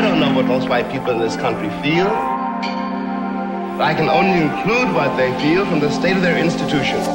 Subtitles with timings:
[0.00, 2.06] don't know what most white people in this country feel.
[3.76, 7.06] But I can only include what they feel from the state of their institutions.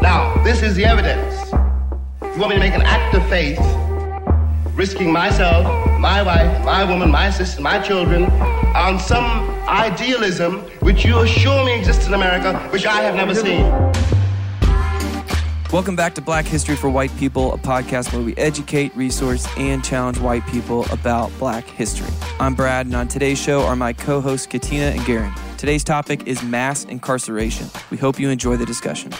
[0.00, 1.50] Now, this is the evidence.
[2.22, 3.58] You want me to make an act of faith,
[4.74, 5.64] risking myself,
[5.98, 8.24] my wife, my woman, my sister, my children,
[8.74, 9.24] on some
[9.66, 13.64] idealism which you assure me exists in America, which I have never seen.
[15.74, 19.84] Welcome back to Black History for White People, a podcast where we educate, resource, and
[19.84, 22.06] challenge white people about black history.
[22.38, 25.34] I'm Brad, and on today's show are my co hosts Katina and Garen.
[25.58, 27.68] Today's topic is mass incarceration.
[27.90, 29.14] We hope you enjoy the discussion.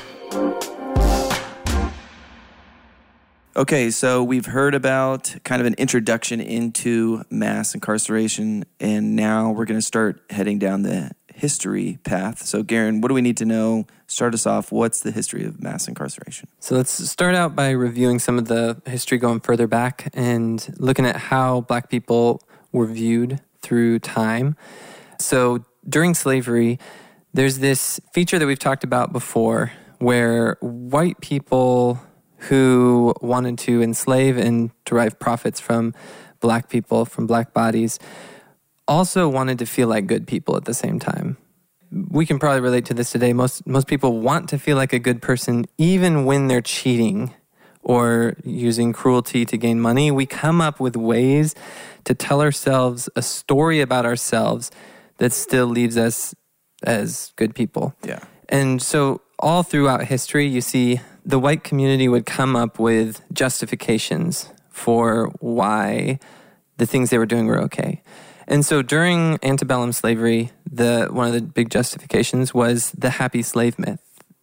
[3.57, 9.65] Okay, so we've heard about kind of an introduction into mass incarceration, and now we're
[9.65, 12.43] going to start heading down the history path.
[12.43, 13.87] So, Garen, what do we need to know?
[14.07, 14.71] Start us off.
[14.73, 16.49] What's the history of mass incarceration?
[16.61, 21.05] So, let's start out by reviewing some of the history going further back and looking
[21.05, 24.57] at how black people were viewed through time.
[25.19, 26.79] So, during slavery,
[27.35, 32.01] there's this feature that we've talked about before where white people
[32.49, 35.95] who wanted to enslave and derive profits from
[36.41, 37.99] black people, from black bodies,
[38.87, 41.37] also wanted to feel like good people at the same time.
[41.91, 43.33] We can probably relate to this today.
[43.33, 47.33] Most most people want to feel like a good person even when they're cheating
[47.83, 50.11] or using cruelty to gain money.
[50.11, 51.55] We come up with ways
[52.05, 54.71] to tell ourselves a story about ourselves
[55.19, 56.35] that still leaves us
[56.83, 57.95] as good people.
[58.03, 58.21] Yeah.
[58.49, 64.51] And so all throughout history you see the white community would come up with justifications
[64.69, 66.19] for why
[66.77, 68.03] the things they were doing were okay.
[68.47, 73.79] And so during antebellum slavery, the one of the big justifications was the happy slave
[73.79, 74.01] myth.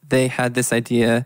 [0.07, 1.25] They had this idea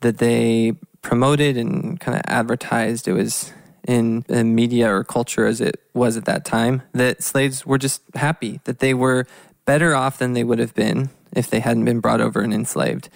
[0.00, 3.06] that they promoted and kind of advertised.
[3.06, 3.52] It was
[3.86, 8.02] in, in media or culture as it was at that time that slaves were just
[8.14, 9.26] happy, that they were
[9.66, 13.08] better off than they would have been if they hadn't been brought over and enslaved,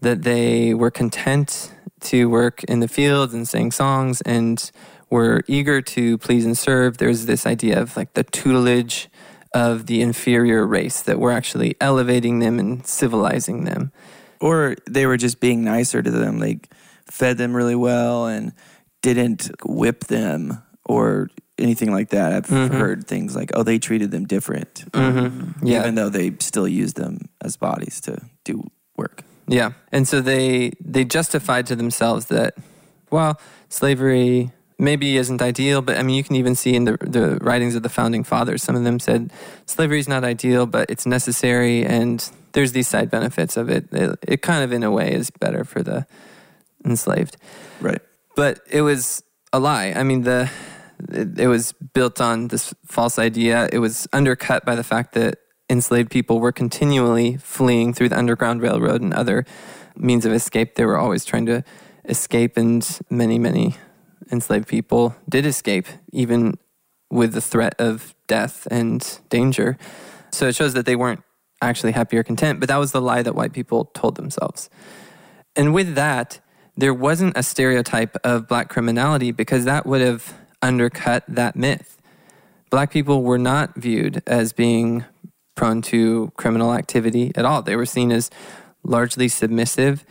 [0.00, 4.70] that they were content to work in the fields and sing songs and
[5.10, 6.98] were eager to please and serve.
[6.98, 9.08] There's this idea of like the tutelage
[9.54, 13.90] of the inferior race, that we're actually elevating them and civilizing them.
[14.40, 16.68] Or they were just being nicer to them, like
[17.06, 18.52] fed them really well and
[19.02, 22.32] didn't whip them or anything like that.
[22.32, 22.70] I've Mhm.
[22.78, 25.66] heard things like, oh, they treated them different, Mm-hmm.
[25.66, 25.80] Yeah.
[25.80, 28.62] even though they still used them as bodies to do
[28.96, 29.22] work.
[29.48, 29.70] Yeah.
[29.90, 32.54] And so they they justified to themselves that
[33.10, 33.40] well,
[33.70, 37.74] slavery maybe isn't ideal, but I mean you can even see in the the writings
[37.74, 39.32] of the founding fathers, some of them said
[39.66, 43.92] slavery is not ideal, but it's necessary and there's these side benefits of it.
[43.92, 46.06] It, it kind of in a way is better for the
[46.84, 47.36] enslaved.
[47.80, 48.00] Right.
[48.36, 49.22] But it was
[49.52, 49.92] a lie.
[49.94, 50.50] I mean the
[51.10, 53.68] it, it was built on this false idea.
[53.72, 55.38] It was undercut by the fact that
[55.70, 59.44] enslaved people were continually fleeing through the Underground Railroad and other
[59.96, 60.74] means of escape.
[60.74, 61.62] They were always trying to
[62.04, 63.76] escape, and many, many
[64.30, 66.58] enslaved people did escape, even
[67.10, 69.78] with the threat of death and danger.
[70.30, 71.22] So it shows that they weren't
[71.62, 74.70] actually happy or content, but that was the lie that white people told themselves.
[75.56, 76.40] And with that,
[76.76, 82.00] there wasn't a stereotype of black criminality because that would have undercut that myth.
[82.70, 85.04] Black people were not viewed as being
[85.56, 87.62] prone to criminal activity at all.
[87.62, 88.30] They were seen as
[88.84, 90.04] largely submissive,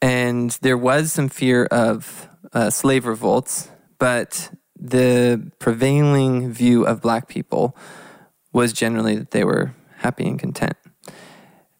[0.00, 7.28] and there was some fear of uh, slave revolts, but the prevailing view of black
[7.28, 7.76] people
[8.52, 10.76] was generally that they were happy and content.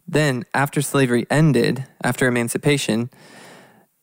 [0.06, 3.10] Then, after slavery ended, after emancipation,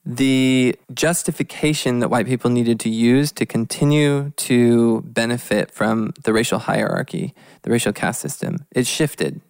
[0.05, 6.59] the justification that white people needed to use to continue to benefit from the racial
[6.59, 9.41] hierarchy, the racial caste system, it shifted.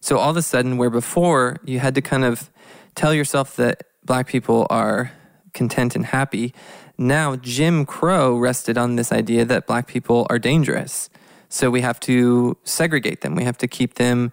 [0.00, 2.50] So all of a sudden, where before you had to kind of
[2.94, 5.12] tell yourself that black people are
[5.58, 6.54] content and happy,
[6.96, 11.10] now Jim Crow rested on this idea that black people are dangerous.
[11.50, 13.34] So we have to segregate them.
[13.34, 14.32] We have to keep them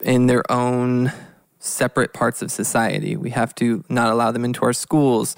[0.00, 1.12] in their own
[1.58, 3.16] separate parts of society.
[3.16, 5.34] We have to not allow them into our schools.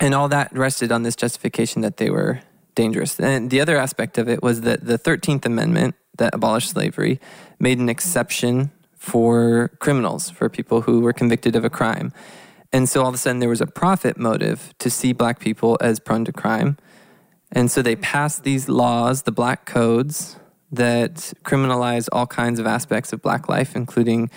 [0.00, 2.40] And all that rested on this justification that they were
[2.74, 3.18] dangerous.
[3.18, 7.20] And the other aspect of it was that the 13th Amendment that abolished slavery
[7.58, 12.12] made an exception for criminals, for people who were convicted of a crime.
[12.72, 15.78] And so all of a sudden there was a profit motive to see black people
[15.80, 16.76] as prone to crime.
[17.52, 20.36] And so they passed these laws, the black codes,
[20.72, 24.30] that criminalize all kinds of aspects of black life, including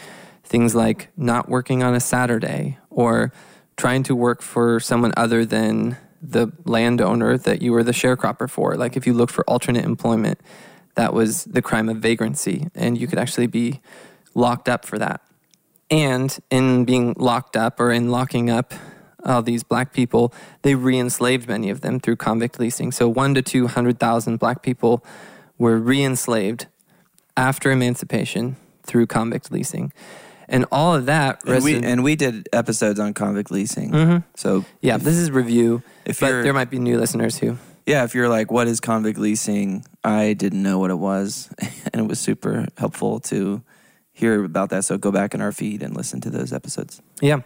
[0.44, 3.32] things like not working on a Saturday or
[3.78, 8.76] trying to work for someone other than the landowner that you were the sharecropper for.
[8.76, 10.40] Like if you looked for alternate employment,
[10.96, 13.80] that was the crime of vagrancy, and you could actually be
[14.36, 15.22] locked up for that.
[15.92, 18.74] And in being locked up or in locking up
[19.26, 22.92] all these black people, they re enslaved many of them through convict leasing.
[22.92, 25.04] So one to 200,000 black people
[25.58, 26.68] were re enslaved
[27.36, 29.92] after emancipation through convict leasing.
[30.48, 31.42] And all of that.
[31.46, 33.92] And we, and we did episodes on convict leasing.
[33.92, 34.24] Mhm.
[34.36, 35.84] So yeah, this is review.
[36.06, 37.58] if but there might be new listeners who.
[37.86, 39.86] yeah, if you're like, what is convict leasing?
[40.04, 41.50] I didn't know what it was,
[41.94, 43.62] and it was super helpful to
[44.20, 44.86] hear about that.
[44.86, 47.02] So go back in our feed and listen to those episodes.
[47.22, 47.42] Yeah.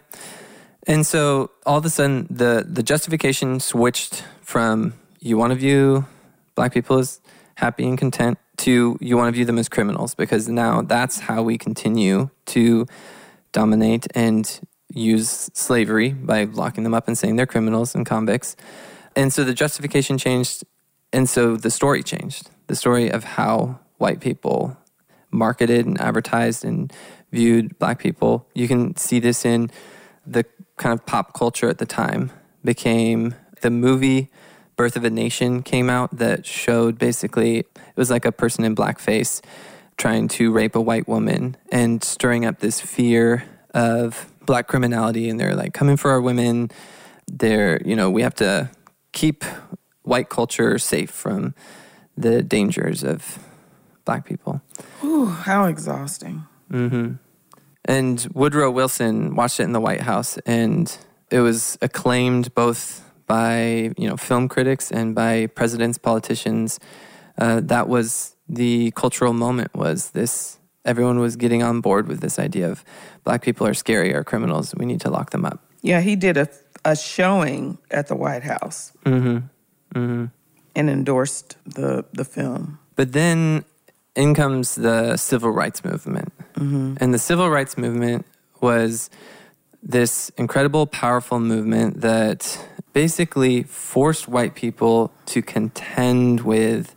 [0.86, 6.06] And so all of a sudden the the justification switched from you want to view
[6.54, 7.20] black people as
[7.54, 11.42] happy and content to you want to view them as criminals because now that's how
[11.42, 12.86] we continue to
[13.52, 14.60] dominate and
[14.92, 18.56] use slavery by locking them up and saying they're criminals and convicts.
[19.16, 20.64] And so the justification changed
[21.12, 22.50] and so the story changed.
[22.66, 24.76] The story of how white people
[25.34, 26.92] marketed and advertised and
[27.32, 28.46] viewed black people.
[28.54, 29.70] You can see this in
[30.26, 30.44] the
[30.76, 32.30] kind of pop culture at the time.
[32.64, 34.30] Became the movie
[34.76, 38.74] Birth of a Nation came out that showed basically it was like a person in
[38.74, 39.40] blackface
[39.96, 45.28] trying to rape a white woman and stirring up this fear of black criminality.
[45.28, 46.70] And they're like coming for our women.
[47.30, 48.70] They're you know we have to
[49.12, 49.44] keep
[50.02, 51.54] white culture safe from
[52.16, 53.38] the dangers of
[54.04, 54.60] black people
[55.02, 56.44] Ooh, how exhausting.
[57.84, 60.96] and Woodrow Wilson watched it in the White House, and
[61.30, 66.80] it was acclaimed both by you know film critics and by presidents, politicians.
[67.36, 69.74] Uh, that was the cultural moment.
[69.74, 72.84] Was this everyone was getting on board with this idea of
[73.24, 74.74] black people are scary, are criminals.
[74.74, 75.60] We need to lock them up.
[75.82, 76.48] Yeah, he did a,
[76.84, 79.38] a showing at the White House mm-hmm.
[79.98, 80.26] Mm-hmm.
[80.74, 82.78] and endorsed the, the film.
[82.96, 83.64] But then
[84.16, 86.32] in comes the civil rights movement.
[86.54, 86.96] Mm-hmm.
[87.00, 88.26] And the civil rights movement
[88.60, 89.10] was
[89.82, 96.94] this incredible, powerful movement that basically forced white people to contend with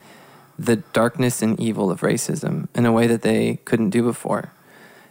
[0.57, 4.53] the darkness and evil of racism in a way that they couldn't do before.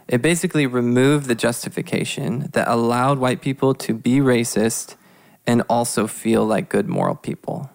[0.09, 4.95] It basically removed the justification that allowed white people to be racist
[5.47, 7.71] and also feel like good moral people.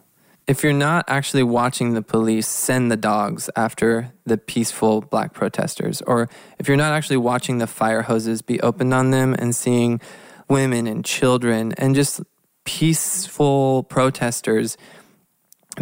[0.51, 6.01] If you're not actually watching the police send the dogs after the peaceful black protesters,
[6.01, 6.27] or
[6.59, 10.01] if you're not actually watching the fire hoses be opened on them and seeing
[10.49, 12.19] women and children and just
[12.65, 14.75] peaceful protesters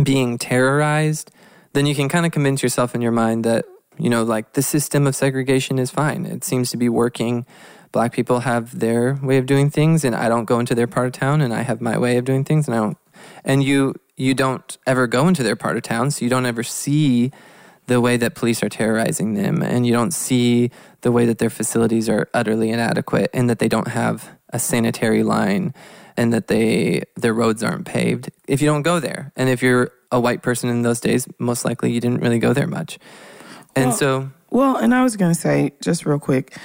[0.03, 1.31] being terrorized,
[1.73, 3.65] then you can kind of convince yourself in your mind that,
[3.97, 6.27] you know, like the system of segregation is fine.
[6.27, 7.47] It seems to be working.
[7.91, 11.07] Black people have their way of doing things, and I don't go into their part
[11.07, 12.97] of town, and I have my way of doing things, and I don't.
[13.49, 16.61] And you you don't ever go into their part of town, so you don't ever
[16.61, 17.31] see
[17.87, 20.69] the way that police are terrorizing them, and you don't see
[21.01, 25.23] the way that their facilities are utterly inadequate, and that they don't have a sanitary
[25.23, 25.73] line,
[26.15, 28.29] and that they their roads aren't paved.
[28.47, 31.65] If you don't go there, and if you're a white person in those days, most
[31.65, 32.99] likely you didn't really go there much,
[33.75, 36.55] and Well- so Well, and I was going to say, just real quick,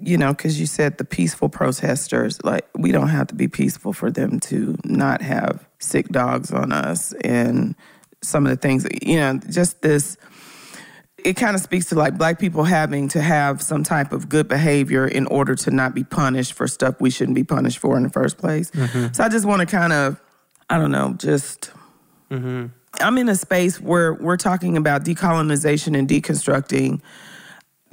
[0.00, 3.92] you know, because you said the peaceful protesters, like, we don't have to be peaceful
[3.92, 7.74] for them to not have sick dogs on us and
[8.22, 10.16] some of the things, you know, just this.
[11.18, 14.46] It kind of speaks to like black people having to have some type of good
[14.46, 18.02] behavior in order to not be punished for stuff we shouldn't be punished for in
[18.02, 18.70] the first place.
[18.72, 19.14] Mm-hmm.
[19.14, 20.20] So I just want to kind of,
[20.68, 21.70] I don't know, just
[22.30, 22.66] mm-hmm.
[23.00, 27.00] I'm in a space where we're talking about decolonization and deconstructing,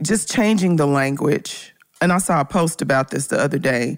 [0.02, 1.74] just changing the language.
[2.02, 3.98] And I saw a post about this the other day.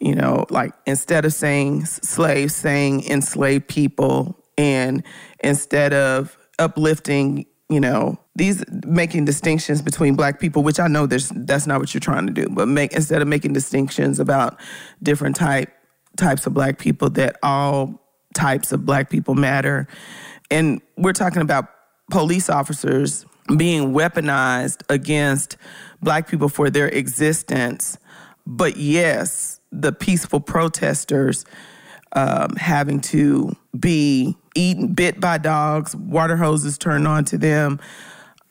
[0.00, 5.02] You know, like instead of saying slaves, saying enslaved people, and
[5.40, 11.30] instead of uplifting, you know, these making distinctions between black people, which I know there's
[11.30, 14.60] that's not what you're trying to do, but make instead of making distinctions about
[15.02, 15.70] different type
[16.16, 18.00] types of black people, that all
[18.34, 19.88] types of black people matter.
[20.50, 21.66] And we're talking about
[22.10, 23.26] police officers
[23.56, 25.56] being weaponized against
[26.02, 27.98] black people for their existence.
[28.46, 31.44] But yes, the peaceful protesters
[32.12, 37.78] um, having to be eaten, bit by dogs, water hoses turned on to them,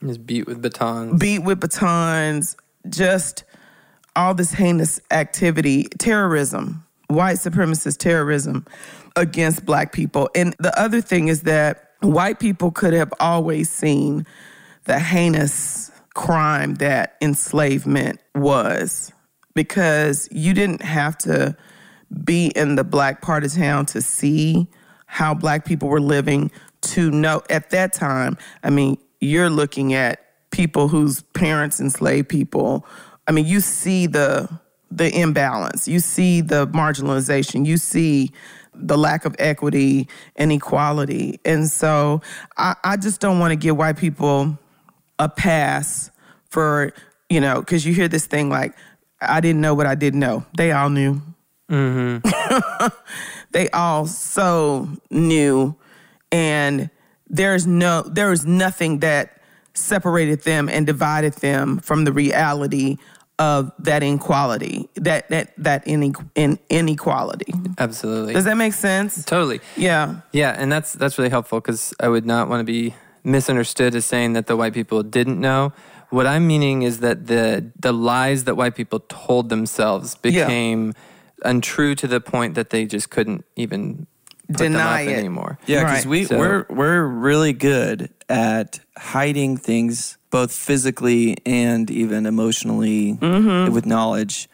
[0.05, 1.19] Just beat with batons.
[1.19, 2.55] beat with batons,
[2.87, 3.43] just
[4.15, 8.65] all this heinous activity, terrorism, white supremacist terrorism
[9.15, 10.29] against black people.
[10.35, 14.25] And the other thing is that white people could have always seen
[14.85, 19.13] the heinous crime that enslavement was
[19.53, 21.55] because you didn't have to
[22.23, 24.67] be in the black part of town to see
[25.05, 26.49] how black people were living
[26.81, 28.35] to know at that time.
[28.63, 32.83] I mean you're looking at people whose parents enslaved people.
[33.27, 34.49] I mean you see the
[34.89, 35.87] the imbalance.
[35.87, 37.63] You see the marginalization.
[37.63, 38.31] You see
[38.73, 41.39] the lack of equity and equality.
[41.45, 42.21] And so
[42.57, 44.57] i, I just don't want to give white people
[45.19, 46.11] a pass
[46.49, 46.93] for
[47.29, 48.73] you know because you hear this thing like
[49.21, 50.45] i didn't know what i didn't know.
[50.57, 51.21] They all knew.
[51.69, 52.87] Mm-hmm.
[53.51, 55.75] They all so knew.
[56.31, 56.89] And
[57.29, 59.41] there's no there was nothing that
[59.73, 62.97] separated them and divided them from the reality
[63.39, 67.53] of that inequality that that that ine- in, inequality.
[67.77, 68.33] Absolutely.
[68.33, 69.23] does that make sense?
[69.23, 69.59] Totally.
[69.75, 70.21] yeah.
[70.31, 72.95] Yeah, and that's that's really helpful because I would not want to be
[73.27, 75.73] misunderstood as saying that the white people didn't know.
[76.09, 80.45] What I'm meaning is that the the lies that white people told themselves Yeah.
[80.45, 80.93] became
[81.43, 84.07] untrue to the point that they just couldn't even
[84.47, 85.19] put Deny them up it.
[85.19, 85.59] anymore.
[85.67, 86.09] Yeah, because Right.
[86.09, 93.73] we So- we're we're really good at hiding things, both physically and even emotionally, mm-hmm.
[93.73, 94.47] with knowledge,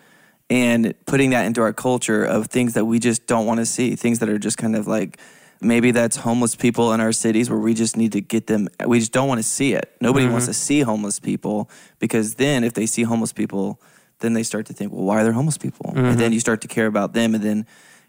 [0.49, 3.95] and putting that into our culture of things that we just don't want to see.
[3.95, 5.19] Things that are just kind of like
[5.63, 8.67] maybe that's homeless people in our cities where we just need to get them.
[8.85, 9.95] We just don't want to see it.
[10.01, 10.51] Nobody wants mm-hmm.
[10.51, 13.81] to see homeless people because then if they see homeless people,
[14.19, 15.91] then they start to think, well, why are there homeless people?
[15.95, 16.33] And then mm-hmm.
[16.33, 17.65] you start to care about them, and then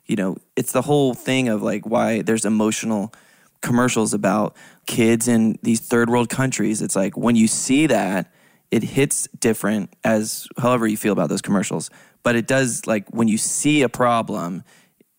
[0.07, 3.13] you know, it's the whole thing of like why there's emotional
[3.63, 4.55] commercials about
[4.87, 6.83] kids in these third world countries.
[6.83, 8.31] It's like when you see that,
[8.71, 11.91] it hits different as however you feel about those commercials.
[12.23, 14.65] But it does like when you see a problem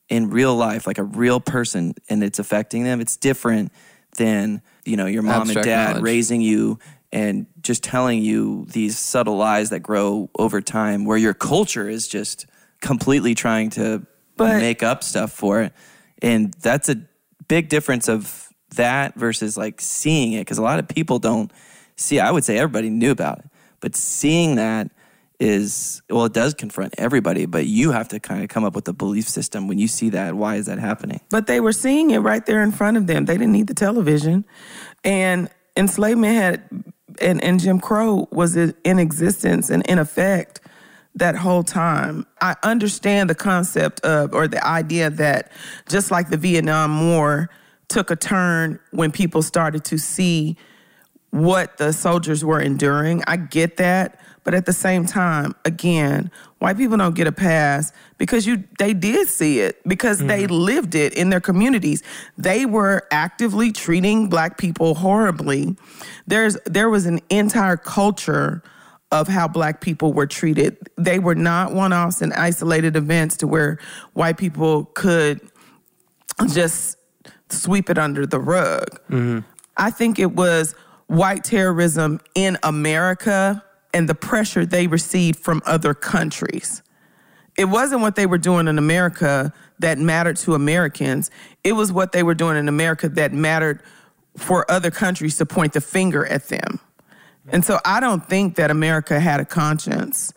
[0.10, 3.72] in real life, like a real person, and it's affecting them, it's different
[4.18, 6.04] than, you know, your mom Abstract and dad knowledge.
[6.04, 6.80] raising you
[7.12, 12.08] and just telling you these subtle lies that grow over time where your culture is
[12.08, 12.46] just
[12.82, 14.06] completely trying to
[14.38, 15.74] But- make up stuff for it.
[16.22, 16.98] And that's a
[17.48, 21.52] big difference of that versus like seeing it because a lot of people don't
[21.96, 23.46] see I would say everybody knew about it.
[23.80, 24.92] But seeing that
[25.40, 28.88] is well it does confront everybody, but you have to kind of come up with
[28.88, 30.36] a belief system when you see that.
[30.36, 31.22] Why is that happening?
[31.30, 33.26] But they were seeing it right there in front of them.
[33.26, 34.46] They didn't need the television.
[35.04, 36.84] And enslavement had,
[37.22, 40.62] and, and Jim Crow was in in existence and in effect
[41.16, 42.26] that whole time.
[42.42, 45.52] I understand the concept of, or the idea that
[45.88, 47.50] just like the Vietnam War
[47.88, 50.58] took a turn when people started to see
[51.36, 53.22] what the soldiers were enduring.
[53.28, 57.92] I get that, but at the same time, again, white people don't get a pass
[58.18, 60.54] because you they did see it because they mm-hmm.
[60.54, 62.04] lived it in their communities.
[62.38, 65.76] They were actively treating black people horribly.
[66.26, 68.64] There's there was an entire culture
[69.12, 70.78] of how black people were treated.
[70.98, 73.78] They were not one-offs and isolated events to where
[74.14, 75.42] white people could
[76.54, 76.98] just
[77.50, 78.90] sweep it under the rug.
[79.10, 79.40] Mm-hmm.
[79.78, 80.76] I think it was
[81.08, 86.82] white terrorism in America and the pressure they received from other countries.
[87.58, 91.32] It wasn't what they were doing in America that mattered to Americans.
[91.64, 93.82] It was what they were doing in America that mattered
[94.36, 96.80] for other countries to point the finger at them.
[97.48, 100.34] And so I don't think that America had a conscience.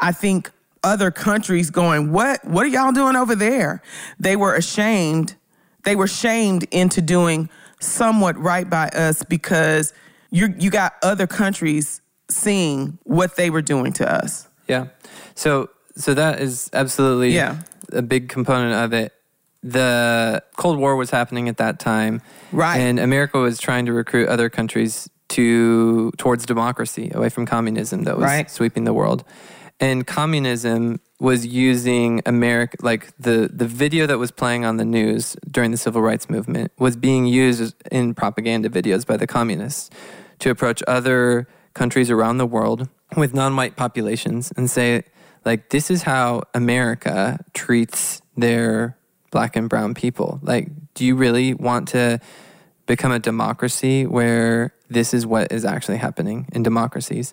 [0.00, 0.50] I think
[0.82, 3.82] other countries going, "What what are y'all doing over there?"
[4.18, 5.34] They were ashamed.
[5.84, 7.50] They were shamed into doing
[7.80, 9.92] somewhat right by us because
[10.32, 14.48] you you got other countries seeing what they were doing to us.
[14.66, 14.86] Yeah.
[15.34, 17.56] So so that is absolutely Yeah.
[17.92, 19.12] a big component of it.
[19.62, 22.20] The Cold War was happening at that time.
[22.50, 22.78] Right.
[22.78, 28.16] And America was trying to recruit other countries to towards democracy, away from communism that
[28.16, 28.50] was Right.
[28.50, 29.24] sweeping the world.
[29.80, 35.36] And communism was using America like the the video that was playing on the news
[35.50, 39.90] during the civil rights movement was being used in propaganda videos by the communists
[40.42, 45.02] to approach other countries around the world with non-white populations and say
[45.44, 48.96] like this is how America treats their
[49.30, 50.38] black and brown people.
[50.42, 52.20] Like do you really want to
[52.86, 57.32] become a democracy where this is what is actually happening in democracies?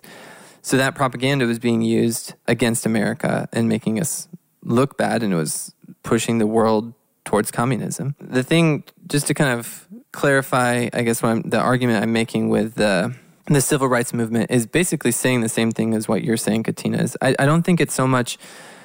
[0.62, 4.28] So that propaganda was being used against America and making us
[4.62, 6.92] look bad, and it was pushing the world
[7.24, 8.14] towards communism.
[8.20, 12.48] The thing, just to kind of clarify, I guess, what I'm, the argument I'm making
[12.48, 13.14] with the
[13.46, 16.98] the civil rights movement is basically saying the same thing as what you're saying, Katina.
[16.98, 18.38] Is I, I don't think it's so much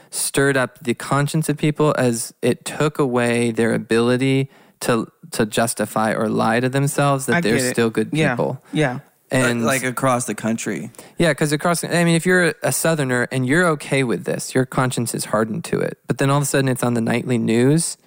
[0.10, 4.50] stirred up the conscience of people as it took away their ability
[4.82, 8.32] to to justify or lie to themselves that I they're still good Yeah.
[8.36, 8.62] people.
[8.74, 9.00] Yeah.
[9.32, 10.92] And like across the country.
[11.18, 14.66] yeah, because across, I mean, if you're a Southerner and you're okay with this, your
[14.66, 15.98] conscience is hardened to it.
[16.08, 17.98] But then all of a sudden it's on the nightly news.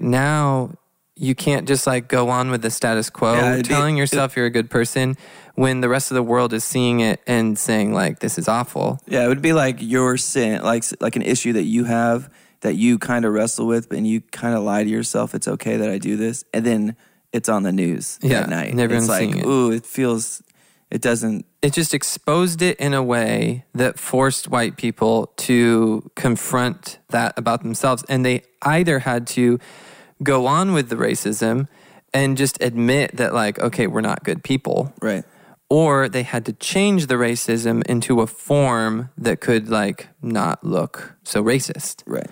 [0.00, 0.72] Now
[1.16, 4.50] you can't just like go on with the status quo, Yeah, telling yourself you're a
[4.50, 5.16] good person
[5.54, 9.00] when the rest of the world is seeing it and saying, like, this is awful.
[9.06, 12.30] Yeah, it would be like your sin, like like an issue that you have
[12.60, 15.34] that you kind of wrestle with, and you kind of lie to yourself.
[15.34, 16.96] It's okay that I do this, and then
[17.32, 18.70] it's on the news Yeah, at night.
[18.70, 19.46] and everyone's it's like, it.
[19.46, 20.42] ooh, it feels.
[20.90, 21.44] It doesn't.
[21.62, 27.62] It just exposed it in a way that forced white people to confront that about
[27.62, 28.04] themselves.
[28.08, 29.58] And they either had to
[30.22, 31.68] go on with the racism
[32.14, 34.92] and just admit that, like, okay, we're not good people.
[35.02, 35.24] Right.
[35.68, 41.16] or they had to change the racism into a form that could like not look
[41.24, 42.30] so racist Right.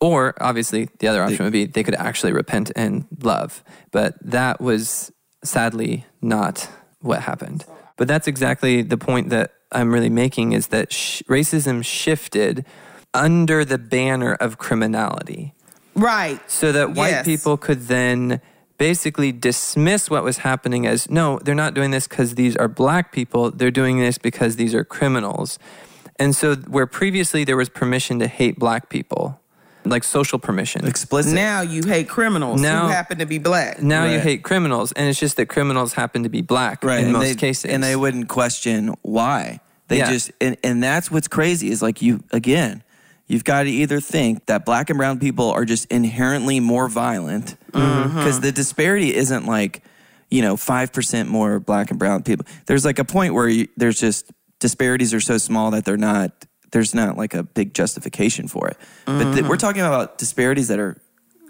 [0.00, 4.60] or obviously the other option would be they could actually repent and love but that
[4.60, 5.10] was
[5.42, 6.68] sadly not
[7.00, 7.64] what happened
[7.96, 12.64] but that's exactly the point that i'm really making is that sh- racism shifted
[13.12, 15.53] under the banner of criminality
[15.94, 16.40] Right.
[16.50, 17.24] so that white Yes.
[17.24, 18.40] people could then
[18.78, 23.12] basically dismiss what was happening as no, they're not doing this because these are black
[23.12, 25.58] people, they're doing this because these are criminals.
[26.18, 29.40] And so, where previously there was permission to hate black people,
[29.84, 31.32] like social permission, Explicit.
[31.34, 33.82] Now you hate criminals Now- who happen to be black.
[33.82, 36.98] now you hate criminals, and it's just that criminals happen to be black right.
[37.00, 37.64] in and most they, cases.
[37.70, 39.58] and they wouldn't question why.
[39.88, 40.10] They Yeah.
[40.12, 42.83] just and, and that's what's crazy is like you again.
[43.26, 47.56] You've got to either think that black and brown people are just inherently more violent
[47.72, 48.18] Mm-hmm.
[48.18, 49.82] because the disparity isn't like
[50.30, 52.46] you know five percent more black and brown people.
[52.66, 56.30] There's like a point where you, there's just disparities are so small that they're not.
[56.70, 58.76] There's not like a big justification for it.
[59.06, 60.96] But th- we're talking about disparities that are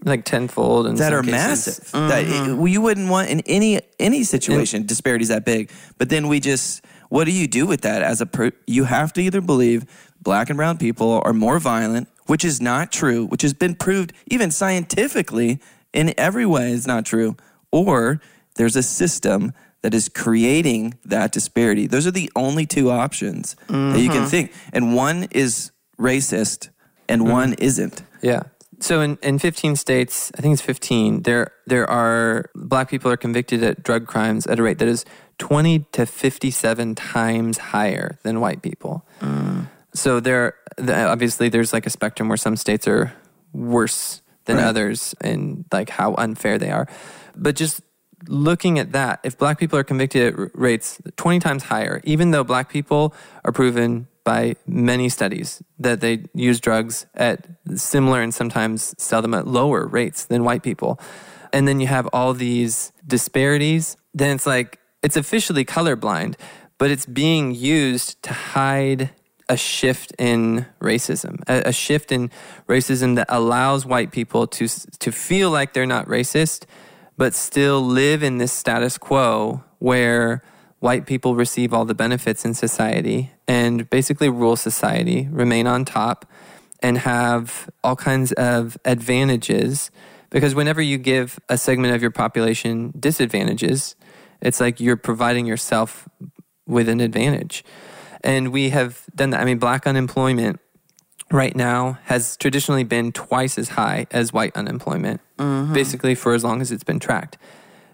[0.04, 1.90] like tenfold and that are massive.
[1.92, 5.70] That it, well, you wouldn't want in any any situation disparities that big.
[5.98, 8.26] But then we just, what do you do with that as a?
[8.26, 9.84] Per, you have to either believe
[10.24, 14.12] black and brown people are more violent, which is not true, which has been proved
[14.26, 15.60] even scientifically
[15.92, 17.36] in every way is not true,
[17.70, 18.20] or
[18.56, 21.86] there's a system that is creating that disparity.
[21.86, 24.26] Those are the only two options that you can mm-hmm.
[24.26, 26.70] think, and one is racist
[27.08, 27.30] and mm-hmm.
[27.30, 28.02] one isn't.
[28.22, 28.44] Yeah.
[28.80, 33.16] So in, in 15 states, I think it's 15, there there are black people are
[33.16, 35.04] convicted at drug crimes at a rate that is
[35.38, 39.06] 20 to 57 times higher than white people.
[39.20, 39.68] Mm.
[39.94, 43.12] So there obviously there's like a spectrum where some states are
[43.52, 44.66] worse than Right.
[44.66, 46.86] others and like how unfair they are.
[47.36, 47.80] But just
[48.28, 52.44] looking at that, if black people are convicted at rates 20 times higher, even though
[52.44, 58.94] black people are proven by many studies that they use drugs at similar and sometimes
[58.98, 60.98] sell them at lower rates than white people.
[61.52, 66.34] And then you have all these disparities, then it's like it's officially colorblind,
[66.78, 69.10] but it's being used to hide
[69.48, 72.30] a shift in racism, a, a shift in
[72.68, 76.64] racism that allows white people to to feel like they're not racist,
[77.16, 80.42] but still live in this status quo where
[80.80, 86.30] white people receive all the benefits in society and basically rule society, remain on top,
[86.80, 89.90] and have all kinds of advantages.
[90.30, 93.94] Because whenever you give a segment of your population disadvantages,
[94.42, 96.08] it's like you're providing yourself
[96.66, 97.64] with an advantage.
[98.24, 99.40] And we have done that.
[99.40, 100.58] I mean, black unemployment
[101.30, 105.72] right now has traditionally been twice as high as white unemployment, mm-hmm.
[105.72, 107.38] basically for as long as it's been tracked.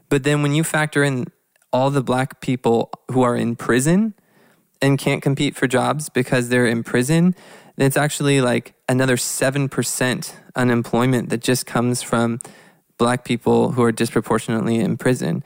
[0.08, 1.26] But then when you factor in
[1.72, 4.14] all the black people who are in prison
[4.80, 7.34] and can't compete for jobs because they're in prison,
[7.76, 12.38] then it's actually like another 7% unemployment that just comes from
[12.98, 15.42] black people who are disproportionately in prison.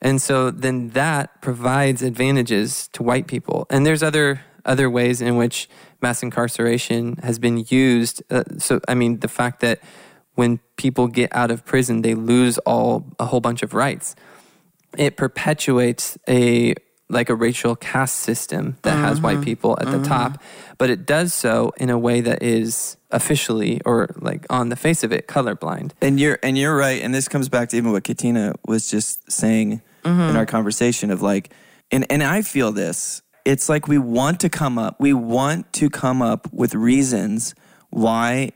[0.00, 3.66] And so then that provides advantages to white people.
[3.70, 5.68] And there's other other ways in which
[6.02, 8.22] mass incarceration has been used.
[8.30, 9.80] Uh, so I mean the fact that
[10.34, 14.14] when people get out of prison they lose all a whole bunch of rights.
[14.96, 16.74] It perpetuates a
[17.08, 19.44] like a racial caste system that has white mm-hmm.
[19.44, 20.04] people at the mm-hmm.
[20.04, 20.42] top,
[20.76, 25.04] but it does so in a way that is officially or like on the face
[25.04, 25.92] of it colorblind.
[26.00, 27.00] And you're and you're right.
[27.00, 29.72] And this comes back to even what Katina was just saying
[30.04, 30.36] in mm-hmm.
[30.36, 31.50] our conversation of like,
[31.90, 33.22] and and I feel this.
[33.44, 35.00] It's like we want to come up.
[35.00, 37.54] We want to come up with reasons
[37.90, 38.50] why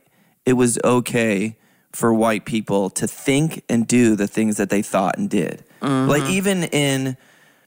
[0.44, 1.56] it was okay
[1.92, 5.64] for white people to think and do the things that they thought and did.
[5.80, 7.16] Like even in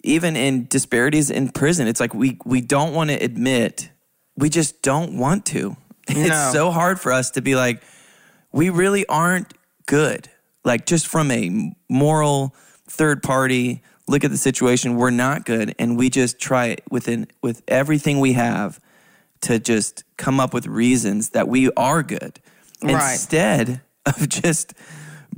[0.03, 3.89] even in disparities in prison, it's like we we don't want to admit
[4.35, 5.75] we just don't want to.
[6.09, 6.19] No.
[6.19, 7.81] It's so hard for us to be like
[8.51, 9.53] we really aren't
[9.85, 10.29] good.
[10.65, 12.53] Like just from a moral
[12.89, 17.61] third party look at the situation, we're not good and we just try within with
[17.69, 18.81] everything we have
[19.41, 22.39] to just come up with reasons that we are good
[22.83, 23.13] Right.
[23.13, 24.73] instead of just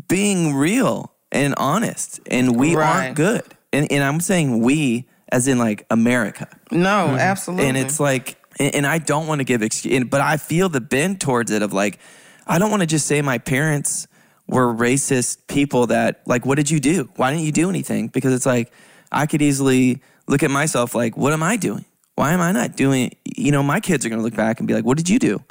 [0.08, 3.04] being real and honest and we Right.
[3.06, 6.48] aren't good and, and i'm saying we as in like america.
[6.72, 7.68] No, absolutely.
[7.68, 10.82] and it's like and, and i don't want to give excuse but i feel the
[10.82, 12.00] bend towards it of like
[12.48, 14.08] i don't want to just say my parents
[14.48, 17.10] were racist people that like what did you do?
[17.16, 18.08] Why didn't you do anything?
[18.08, 18.72] Because it's like
[19.12, 21.86] i could easily look at myself like what am i doing?
[22.16, 24.68] Why am i not doing you know my kids are going to look back and
[24.68, 25.44] be like what did you do?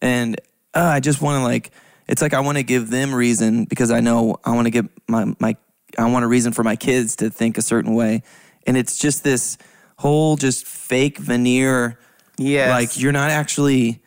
[0.00, 0.40] And
[0.74, 1.70] uh, I just want to like
[2.08, 4.88] it's like I want to give them reason because I know I want to give
[5.06, 5.56] my my
[5.98, 8.22] I want a reason for my kids to think a certain way,
[8.66, 9.58] and it's just this
[9.96, 11.98] whole just fake veneer.
[12.38, 12.70] Yeah.
[12.70, 14.02] like you're not actually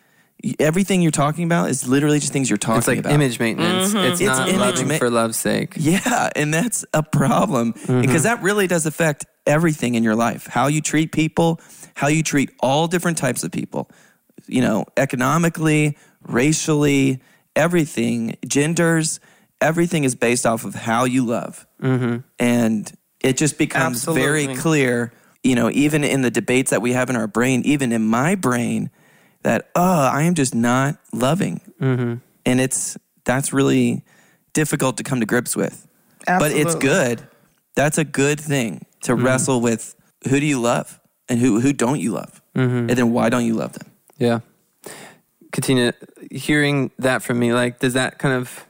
[0.59, 2.79] everything you're talking about is literally just things you're talking about.
[2.79, 3.13] It's like about.
[3.13, 3.89] image maintenance.
[3.89, 3.97] Mm-hmm.
[3.97, 5.73] It's, It's not image loving ma- for love's sake.
[5.77, 8.01] Yeah, and that's a problem mm-hmm.
[8.01, 10.47] because that really does affect everything in your life.
[10.47, 11.61] How you treat people,
[11.95, 13.89] how you treat all different types of people,
[14.47, 17.21] you know, economically, racially,
[17.55, 19.19] everything, genders,
[19.61, 21.65] everything is based off of how you love.
[21.81, 22.17] Mm-hmm.
[22.39, 22.91] And
[23.21, 25.13] it just becomes very clear,
[25.43, 28.35] you know, even in the debates that we have in our brain, even in my
[28.35, 28.89] brain,
[29.43, 31.61] that, oh, I am just not loving.
[31.79, 32.15] Mm-hmm.
[32.45, 34.03] And it's, that's really
[34.53, 35.87] difficult to come to grips with
[36.25, 37.27] but it's good.
[37.75, 39.95] That's a good thing to wrestle with.
[40.29, 43.53] Who do you love, and who who don't you love, and then why don't you
[43.53, 43.91] love them?
[44.17, 44.39] Yeah.
[45.51, 45.93] Katina,
[46.31, 48.65] hearing that from me, like, does that kind of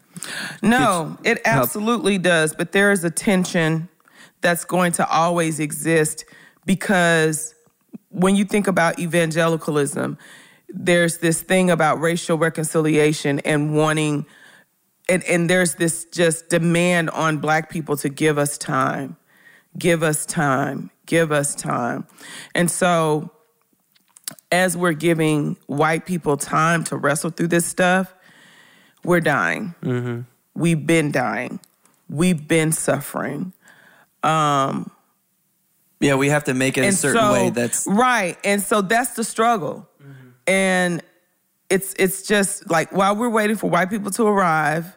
[0.62, 1.64] No, it help.
[1.64, 2.54] absolutely does.
[2.54, 3.90] But there is a tension
[4.42, 6.26] that's going to always exist
[6.66, 7.56] because
[8.10, 10.18] when you think about evangelicalism,
[10.70, 14.26] there's this thing about racial reconciliation and wanting,
[15.10, 19.18] and, and there's this just demand on black people to give us time,
[19.78, 22.08] give us time, give us time.
[22.54, 23.32] And so,
[24.52, 28.15] as we're giving white people time to wrestle through this stuff,
[29.06, 29.76] we're dying.
[29.82, 30.22] Mm-hmm.
[30.56, 31.60] We've been dying.
[32.10, 33.54] We've been suffering.
[34.24, 34.92] Um,
[36.00, 37.50] yeah, we have to make it a certain way.
[37.50, 40.30] That's right, and so that's the struggle, mm-hmm.
[40.46, 41.02] and
[41.70, 44.94] it's it's just like while we're waiting for white people to arrive,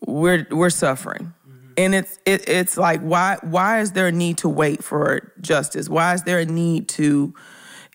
[0.00, 1.72] we're we're suffering, mm-hmm.
[1.78, 5.88] and it's it, it's like why why is there a need to wait for justice?
[5.88, 7.34] Why is there a need to?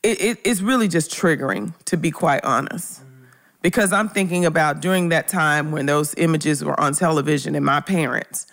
[0.03, 3.01] It, it, it's really just triggering, to be quite honest.
[3.61, 7.79] Because I'm thinking about during that time when those images were on television and my
[7.79, 8.47] parents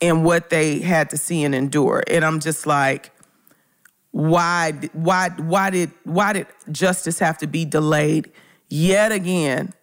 [0.00, 2.02] and what they had to see and endure.
[2.08, 3.12] And I'm just like,
[4.10, 8.32] why why why did why did justice have to be delayed
[8.68, 9.74] yet again?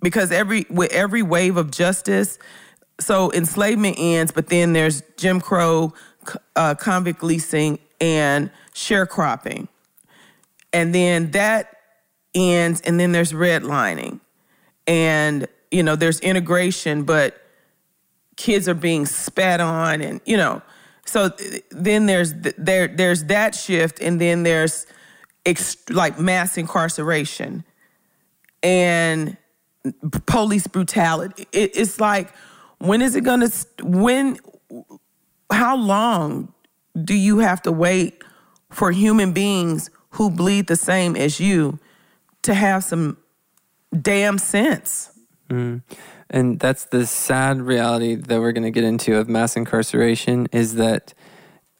[0.00, 2.38] Because every with every wave of justice,
[3.00, 5.94] so enslavement ends, but then there's Jim Crow,
[6.56, 9.68] uh, convict leasing, and sharecropping,
[10.72, 11.75] and then that
[12.36, 14.20] ends, and then there's redlining,
[14.86, 17.42] and you know there's integration, but
[18.36, 20.60] kids are being spat on and you know
[21.06, 21.30] so
[21.70, 24.86] then there's th- there there's that shift and then there's
[25.46, 27.64] ex- like mass incarceration
[28.62, 29.36] and
[30.26, 31.46] police brutality.
[31.52, 32.34] It, it's like
[32.78, 34.38] when is it gonna st- when
[35.50, 36.52] how long
[37.04, 38.22] do you have to wait
[38.70, 41.78] for human beings who bleed the same as you
[42.46, 43.16] to have some
[44.02, 45.12] damn sense
[45.48, 45.82] mm.
[46.28, 50.74] And that's the sad reality that we're going to get into of mass incarceration is
[50.74, 51.14] that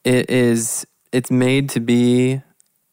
[0.04, 2.42] it is it's made to be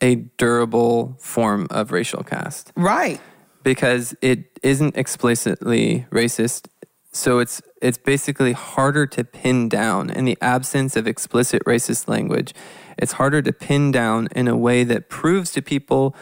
[0.01, 3.21] a durable form of racial caste right
[3.63, 6.67] because it isn't explicitly racist.
[7.11, 12.53] So it's it's basically harder to pin down in the absence of explicit racist language.
[12.97, 16.15] It's harder to pin down in a way that proves to people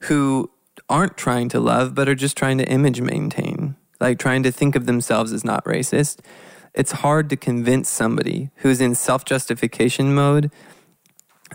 [0.00, 0.50] who
[0.88, 4.76] aren't trying to love but are just trying to image maintain, like trying to think
[4.76, 6.20] of themselves as not racist.
[6.74, 10.50] It's hard to convince somebody who's in self-justification mode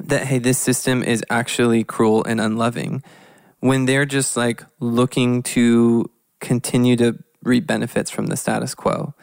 [0.01, 3.03] that hey this system is actually cruel and unloving
[3.59, 9.13] when they're just like looking to continue to reap benefits from the status quo.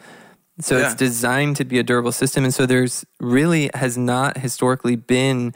[0.59, 4.95] So it's designed to be a durable system and so there's really has not historically
[4.95, 5.53] been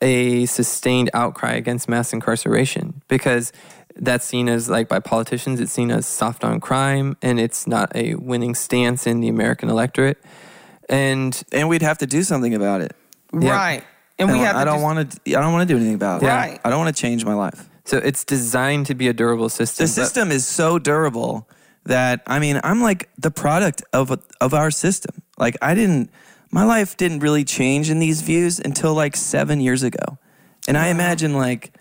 [0.00, 3.52] a sustained outcry against mass incarceration because
[3.96, 7.94] that's seen as like by politicians, it's seen as soft on crime, and it's not
[7.94, 10.18] a winning stance in the American electorate.
[10.88, 12.92] And and we'd have to do something about it.
[13.32, 13.50] Yeah.
[13.50, 13.84] Right.
[14.18, 15.36] And we have to I don't want to.
[15.36, 16.26] I don't want to do anything about it.
[16.26, 16.60] Right.
[16.64, 17.68] I don't want to change my life.
[17.84, 19.86] so it's designed to be a durable system.
[19.86, 21.48] The but- system is so durable
[21.84, 25.22] that I mean, I'm like the product of of our system.
[25.38, 26.10] Like I didn't,
[26.50, 30.18] my life didn't really change in these views until like seven years ago,
[30.68, 31.76] and I imagine like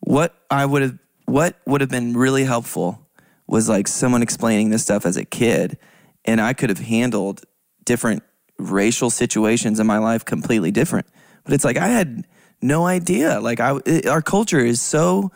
[0.00, 0.98] what I would have,
[1.30, 3.06] what would have been really helpful
[3.46, 5.78] was like someone explaining this stuff as a kid,
[6.24, 7.42] and I could have handled
[7.84, 8.22] different
[8.58, 11.06] racial situations in my life completely different.
[11.44, 12.26] But it's like I had
[12.60, 13.40] no idea.
[13.40, 15.30] Like I, it, our culture is so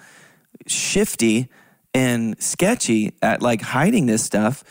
[0.67, 1.49] shifty
[1.95, 4.65] and sketchy at like hiding this stuff.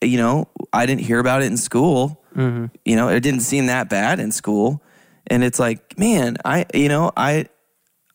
[0.00, 2.22] You know, I didn't hear about it in school.
[2.36, 2.66] Mm-hmm.
[2.84, 4.82] You know, it didn't seem that bad in school.
[5.26, 7.46] And it's like, man, I, you know, I,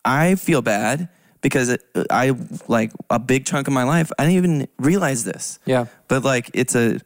[0.06, 1.10] I feel bad
[1.44, 2.34] because it, I
[2.68, 4.12] like a big chunk of my life.
[4.18, 5.60] I didn't even realize this.
[5.66, 5.86] Yeah.
[6.08, 7.00] But like, it's a,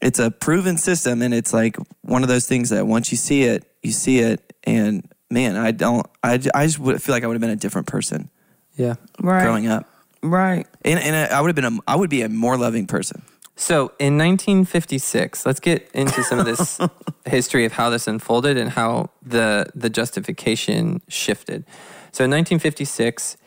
[0.00, 3.42] it's a proven system, and it's like one of those things that once you see
[3.44, 7.26] it, you see it, and man, I don't, I, I just would feel like I
[7.26, 8.30] would have been a different person
[8.76, 8.94] yeah.
[9.20, 9.42] right.
[9.42, 9.88] growing up,
[10.22, 10.66] Right.
[10.84, 13.22] and and I would have been a, I would be a more loving person.
[13.56, 16.78] So in 1956, let's get into some of this
[17.24, 21.64] history of how this unfolded and how the the justification shifted.
[22.12, 23.38] So in 1956,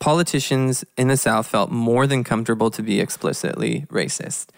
[0.00, 4.48] politicians in the South felt more than comfortable to be explicitly racist.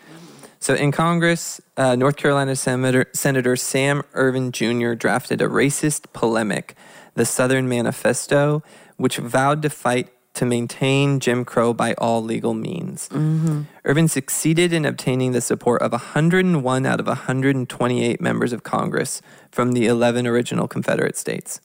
[0.59, 4.95] So in Congress, uh, North Carolina Senator, Senator Sam Ervin Jr.
[4.95, 6.75] drafted a racist polemic,
[7.15, 8.63] the Southern Manifesto,
[8.97, 13.09] which vowed to fight to maintain Jim Crow by all legal means.
[13.09, 13.63] Mm-hmm.
[13.87, 19.73] Ervin succeeded in obtaining the support of 101 out of 128 members of Congress from
[19.73, 21.61] the 11 original Confederate states.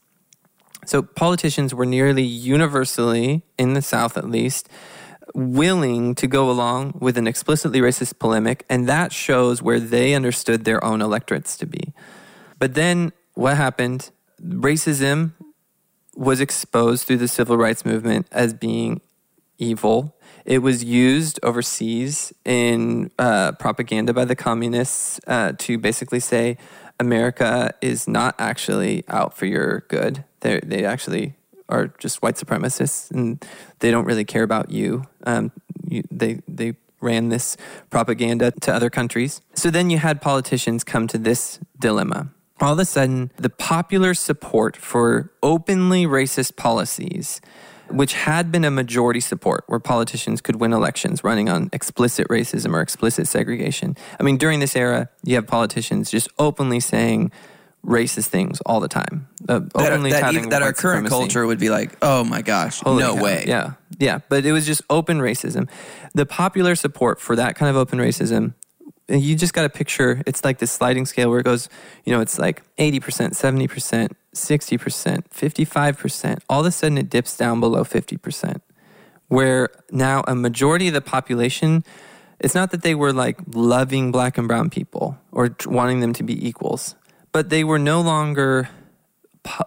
[0.86, 4.70] So politicians were nearly universally, in the South at least,
[5.34, 10.66] willing to go along with an explicitly racist polemic, and that shows where they understood
[10.66, 11.94] their own electorates to be.
[12.58, 14.12] But then what happened?
[14.42, 15.34] Racism
[16.20, 19.00] was exposed through the civil rights movement as being
[19.58, 20.18] evil.
[20.44, 26.58] It was used overseas in uh, propaganda by the communists uh, to basically say
[27.00, 30.26] America is not actually out for your good.
[30.42, 31.36] They they actually
[31.70, 33.44] are just white supremacists, and
[33.80, 35.04] they don't really care about you.
[35.26, 35.54] Um,
[35.88, 37.56] you they they ran this
[37.90, 39.40] propaganda to other countries.
[39.54, 42.30] So then you had politicians come to this dilemma
[42.62, 47.42] all of a sudden, the popular support for openly racist policies,
[47.90, 52.74] which had been a majority support where politicians could win elections running on explicit racism
[52.74, 53.96] or explicit segregation.
[54.20, 57.32] I mean, during this era, you have politicians just openly saying
[57.86, 61.16] racist things all the time, uh, That, openly that, even- that our current supremacy.
[61.16, 63.24] culture would be like, oh my gosh, Holy no cow.
[63.24, 63.46] way.
[63.48, 64.20] Yeah, yeah.
[64.28, 65.70] But it was just open racism.
[66.14, 68.54] The popular support for that kind of open racism,
[69.10, 71.70] you just got to picture it's like this sliding scale where it goes,
[72.06, 73.00] you know, it's like 80%,
[73.32, 76.40] 70%, 60%, 55%.
[76.50, 78.62] All of a sudden it dips down below 50%,
[79.28, 81.84] where now a majority of the population,
[82.40, 86.24] it's not that they were like loving black and brown people or wanting them to
[86.24, 86.96] be equals,
[87.32, 88.70] but they were no longer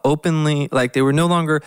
[0.05, 1.61] openly like they were no longer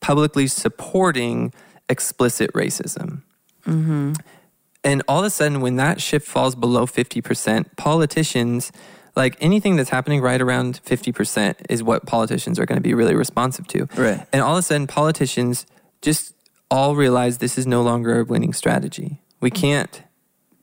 [0.00, 1.52] publicly supporting
[1.88, 3.22] explicit racism.
[3.66, 4.12] Mm-hmm.
[4.82, 8.72] And all of a sudden, when that shift falls below 50%, politicians,
[9.14, 13.14] like anything that's happening right around 50%, is what politicians are going to be really
[13.14, 13.86] responsive to.
[13.96, 14.26] Right.
[14.32, 15.66] And all of a sudden, politicians
[16.00, 16.34] just
[16.70, 19.20] all realize this is no longer a winning strategy.
[19.40, 19.56] We hmm.
[19.56, 20.02] can't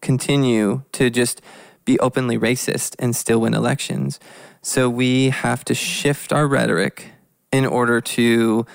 [0.02, 1.42] continue to just
[1.86, 4.20] be openly racist and still win elections.
[4.62, 7.12] So we have to shift our rhetoric
[7.52, 8.66] in order to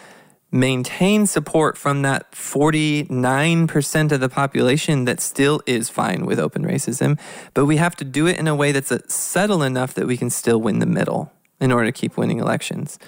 [0.52, 7.18] maintain support from that 49% of the population that still is fine with open racism.
[7.54, 10.28] But we have to do it in a way that's subtle enough that we can
[10.28, 12.98] still win the middle in order to keep winning elections.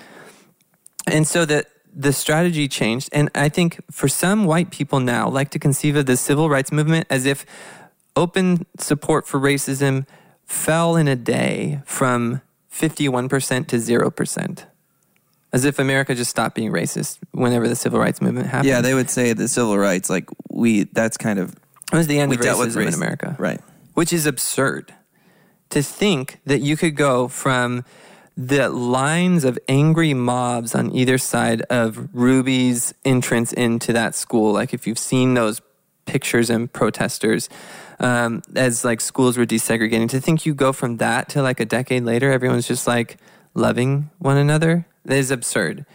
[1.06, 3.10] And so that the strategy changed.
[3.12, 6.72] And I think for some white people now like to conceive of the civil rights
[6.72, 7.44] movement as if
[8.16, 10.06] open support for racism
[10.44, 12.40] fell in a day from
[12.72, 14.64] 51% to 0%.
[15.54, 18.68] As if America just stopped being racist whenever the civil rights movement happened.
[18.68, 21.54] Yeah, they would say the civil rights, like we, that's kind of
[21.92, 22.94] it was the end of racism in.
[22.94, 23.36] America.
[23.38, 23.60] Right.
[23.94, 24.92] Which is absurd.
[25.70, 27.84] To think that you could go from
[28.36, 34.74] the lines of angry mobs on either side of Ruby's entrance into that school, like
[34.74, 35.62] if you've seen those
[36.04, 37.48] pictures and protesters
[38.00, 41.64] um, as like schools were desegregating, to think you go from that to like a
[41.64, 43.18] decade later, everyone's just like
[43.54, 45.86] loving one another, that is absurd.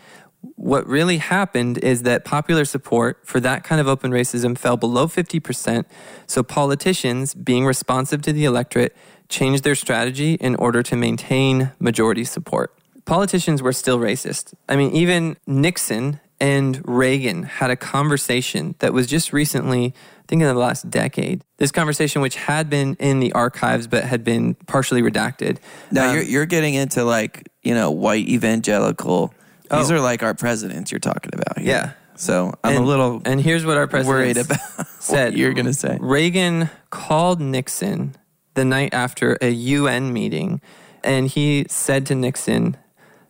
[0.55, 5.07] what really happened is that popular support for that kind of open racism fell below
[5.07, 5.85] 50%.
[6.27, 8.95] So politicians, being responsive to the electorate,
[9.27, 12.73] changed their strategy in order to maintain majority support.
[13.05, 14.53] Politicians were still racist.
[14.67, 19.93] I mean, even Nixon and Reagan had a conversation that was just recently,
[20.29, 21.43] think in the last decade.
[21.57, 25.57] This conversation, which had been in the archives but had been partially redacted.
[25.91, 29.33] Now Um, you're you're getting into like you know white evangelical.
[29.71, 29.95] These Oh.
[29.95, 31.59] are like our presidents you're talking about.
[31.59, 31.67] Here.
[31.67, 31.91] Yeah.
[32.15, 34.59] So I'm a little And here's what our president worried about
[34.99, 35.37] said.
[35.37, 35.97] you're gonna say.
[35.99, 38.15] Reagan called Nixon
[38.55, 40.59] the night after a UN meeting,
[41.03, 42.75] and he said to Nixon,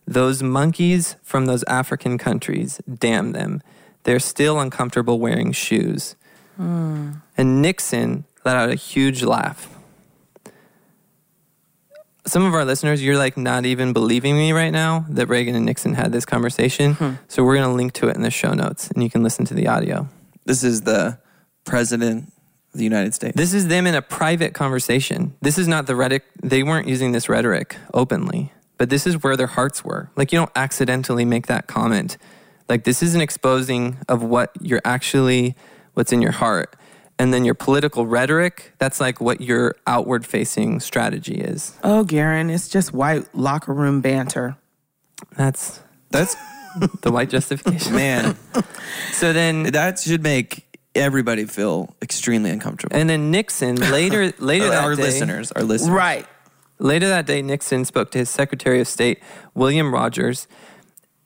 [0.06, 3.62] Those monkeys from those African countries, damn them.
[4.02, 6.16] They're still uncomfortable wearing shoes.
[6.60, 9.68] And Nixon let out a huge laugh.
[12.26, 15.66] Some of our listeners, you're like not even believing me right now that Reagan and
[15.66, 16.92] Nixon had this conversation.
[16.94, 17.12] Hmm.
[17.28, 19.44] So we're going to link to it in the show notes and you can listen
[19.46, 20.08] to the audio.
[20.44, 21.18] This is the
[21.64, 22.32] president
[22.72, 23.36] of the United States.
[23.36, 25.34] This is them in a private conversation.
[25.40, 26.24] This is not the rhetoric.
[26.42, 30.10] They weren't using this rhetoric openly, but this is where their hearts were.
[30.16, 32.16] Like, you don't accidentally make that comment.
[32.68, 35.56] Like, this is an exposing of what you're actually,
[36.00, 36.74] what's in your heart.
[37.18, 41.76] And then your political rhetoric, that's like what your outward facing strategy is.
[41.84, 44.56] Oh, Garen, it's just white locker room banter.
[45.36, 46.34] That's That's
[47.02, 47.94] the white justification.
[47.94, 48.36] man.
[49.12, 52.96] So then, that should make everybody feel extremely uncomfortable.
[52.96, 55.90] and then Nixon later, later that our day, listeners, our listeners.
[55.90, 56.26] Right.
[56.78, 59.22] Later that day, Nixon spoke to his Secretary of State,
[59.54, 60.48] William Rogers,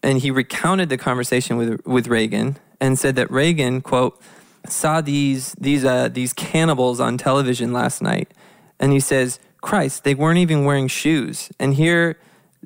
[0.03, 4.21] and he recounted the conversation with, with Reagan and said that Reagan, quote,
[4.69, 8.33] saw these, these, uh, these cannibals on television last night.
[8.79, 11.51] And he says, Christ, they weren't even wearing shoes.
[11.59, 12.19] And here,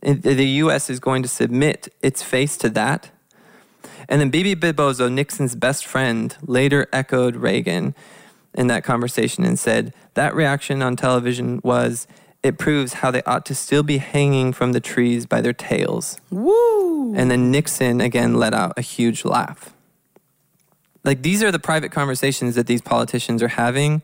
[0.02, 0.90] the U.S.
[0.90, 3.10] is going to submit its face to that.
[4.08, 7.94] And then Bebe Rebozo, Nixon's best friend, later echoed Reagan
[8.54, 12.06] in that conversation and said that reaction on television was
[12.42, 16.18] it proves how they ought to still be hanging from the trees by their tails.
[16.30, 17.14] Woo.
[17.14, 19.74] And then Nixon again let out a huge laugh.
[21.04, 24.02] Like these are the private conversations that these politicians are having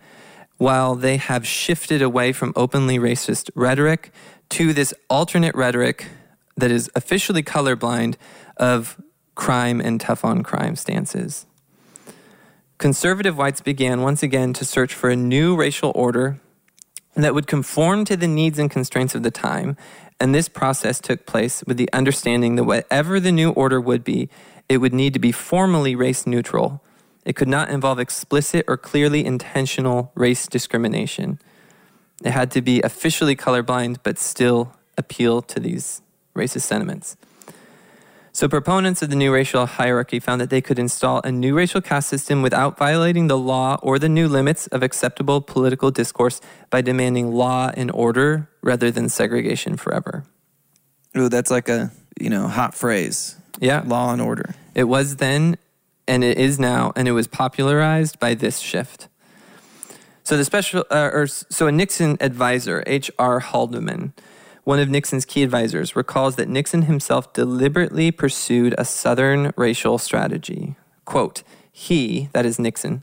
[0.56, 4.12] while they have shifted away from openly racist rhetoric
[4.50, 6.06] to this alternate rhetoric
[6.56, 8.14] that is officially colorblind
[8.56, 9.00] of
[9.34, 11.46] crime and tough on crime stances.
[12.78, 16.40] Conservative whites began once again to search for a new racial order
[17.14, 19.76] that would conform to the needs and constraints of the time.
[20.20, 24.28] And this process took place with the understanding that whatever the new order would be,
[24.68, 26.82] it would need to be formally race neutral.
[27.24, 31.38] It could not involve explicit or clearly intentional race discrimination.
[32.24, 36.02] It had to be officially colorblind, but still appeal to these
[36.34, 37.16] racist sentiments.
[38.32, 41.80] So, proponents of the new racial hierarchy found that they could install a new racial
[41.80, 46.80] caste system without violating the law or the new limits of acceptable political discourse by
[46.80, 50.24] demanding law and order rather than segregation forever.
[51.16, 53.36] Ooh, that's like a you know hot phrase.
[53.60, 53.82] Yeah.
[53.84, 54.54] Law and order.
[54.74, 55.56] It was then,
[56.08, 59.08] and it is now, and it was popularized by this shift.
[60.24, 63.40] So the special, uh, or so a Nixon advisor, H.R.
[63.40, 64.14] Haldeman,
[64.64, 70.76] one of Nixon's key advisors, recalls that Nixon himself deliberately pursued a Southern racial strategy.
[71.04, 73.02] Quote, he, that is Nixon,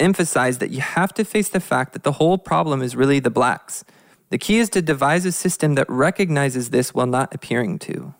[0.00, 3.30] emphasized that you have to face the fact that the whole problem is really the
[3.30, 3.84] blacks.
[4.30, 8.14] The key is to devise a system that recognizes this while not appearing to.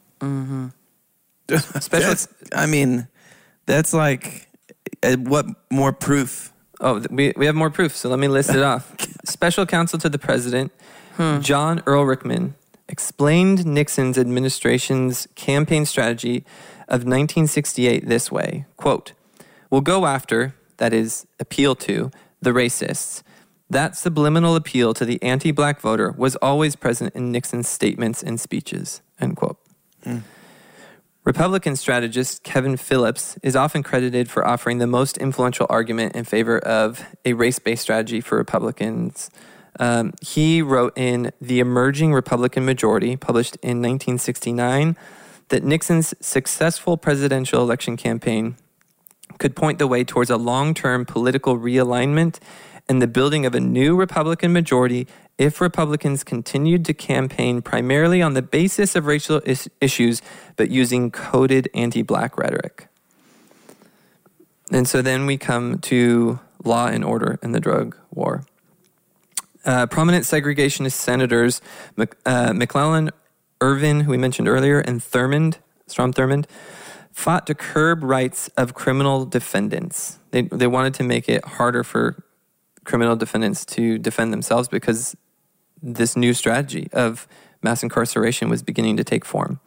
[1.81, 3.09] Special, That's, I mean,
[3.67, 4.49] that's like
[5.03, 6.53] uh, what more proof?
[6.81, 8.95] Oh, we, we have more proof, so let me list it off.
[9.25, 10.73] Special counsel to the president,
[11.41, 12.53] John Ehrlichman,
[12.89, 16.45] explained Nixon's administration's campaign strategy
[16.87, 19.13] of 1968 this way quote,
[19.71, 23.23] We'll go after, that is, appeal to, the racists.
[23.69, 28.41] That subliminal appeal to the anti black voter was always present in Nixon's statements and
[28.41, 29.03] speeches.
[29.21, 29.59] End quote.
[31.29, 36.59] Republican strategist Kevin Phillips is often credited for offering the most influential argument in favor
[36.59, 39.29] of a race based strategy for Republicans.
[39.79, 44.97] Um, he wrote in The Emerging Republican Majority, published in 1969,
[45.51, 48.57] that Nixon's successful presidential election campaign
[49.39, 52.39] could point the way towards a long term political realignment
[52.89, 55.07] and the building of a new Republican majority
[55.39, 60.21] if Republicans continued to campaign primarily on the basis of racial is- issues
[60.57, 62.89] but using coded anti black rhetoric.
[64.71, 68.45] And so then we come to law and order and the drug war.
[69.65, 71.61] Uh, prominent segregationist senators
[71.97, 73.11] Mc, uh, McClellan,
[73.61, 76.47] Ervin, who we mentioned earlier, and Thurmond, Strom Thurmond,
[77.13, 80.19] fought to curb rights of criminal defendants.
[80.31, 82.25] They, they wanted to make it harder for
[82.85, 85.17] criminal defendants to defend themselves because
[85.83, 87.29] this new strategy of
[87.63, 89.61] mass incarceration was beginning to take form.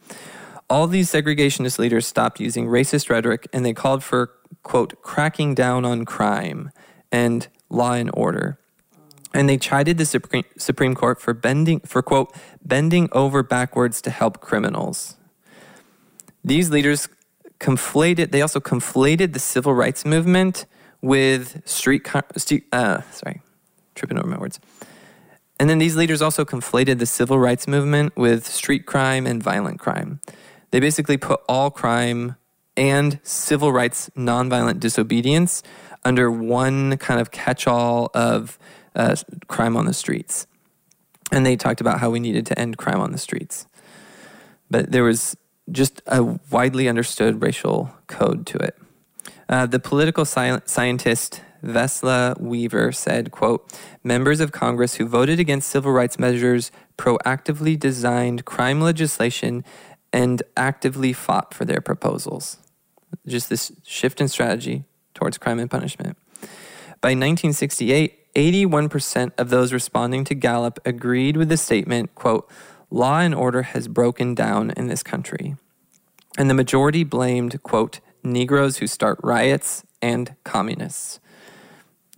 [0.70, 4.30] All these segregationist leaders stopped using racist rhetoric and they called for,
[4.62, 6.70] quote, cracking down on crime
[7.10, 8.58] and law and order.
[9.34, 12.34] And they chided the Supreme, Court for bending, for quote,
[12.64, 15.16] bending over backwards to help criminals.
[16.44, 17.08] These leaders
[17.58, 20.66] conflated, they also conflated the civil rights movement
[21.00, 22.06] with street,
[22.36, 23.40] street uh, sorry,
[23.94, 24.60] tripping over my words.
[25.62, 29.78] And then these leaders also conflated the civil rights movement with street crime and violent
[29.78, 30.18] crime.
[30.72, 32.34] They basically put all crime
[32.76, 35.62] and civil rights nonviolent disobedience
[36.04, 38.58] under one kind of catch all of
[38.96, 39.14] uh,
[39.46, 40.48] crime on the streets.
[41.30, 43.68] And they talked about how we needed to end crime on the streets.
[44.68, 45.36] But there was
[45.70, 48.76] just a widely understood racial code to it.
[49.48, 55.70] Uh, the political sci- scientist Vesla Weaver said, quote, members of Congress who voted against
[55.70, 59.64] civil rights measures proactively designed crime legislation
[60.12, 62.58] and actively fought for their proposals.
[63.26, 64.84] Just this shift in strategy
[65.14, 66.16] towards crime and punishment.
[67.00, 72.50] By 1968, 81% of those responding to Gallup agreed with the statement, quote,
[72.90, 75.56] law and order has broken down in this country.
[76.38, 81.18] And the majority blamed, quote, Negroes who start riots and communists.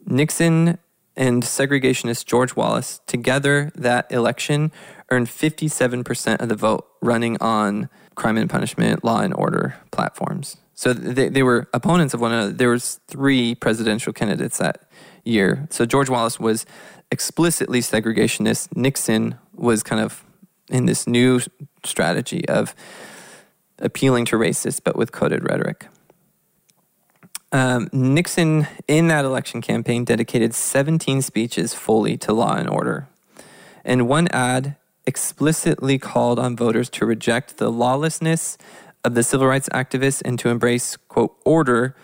[0.06, 0.78] Nixon
[1.16, 4.72] and segregationist George Wallace, together that election,
[5.10, 10.56] earned 57% of the vote running on crime and punishment, law and order platforms.
[10.74, 12.52] So they, they were opponents of one another.
[12.52, 14.88] There was three presidential candidates that
[15.24, 15.68] year.
[15.70, 16.66] So George Wallace was
[17.10, 18.76] explicitly segregationist.
[18.76, 20.24] Nixon was kind of
[20.68, 21.40] in this new
[21.84, 22.74] strategy of
[23.78, 25.86] appealing to racists, but with coded rhetoric.
[27.54, 33.06] Um, Nixon, in that election campaign, dedicated 17 speeches fully to law and order.
[33.84, 34.74] And one ad
[35.06, 38.58] explicitly called on voters to reject the lawlessness
[39.04, 41.94] of the civil rights activists and to embrace, quote, order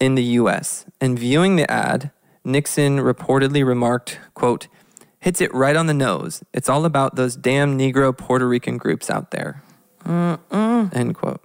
[0.00, 0.86] in the U.S.
[1.00, 2.10] And viewing the ad,
[2.44, 4.66] Nixon reportedly remarked, quote,
[5.20, 6.42] hits it right on the nose.
[6.52, 9.62] It's all about those damn Negro Puerto Rican groups out there.
[10.04, 10.92] Mm-mm.
[10.92, 11.44] End quote.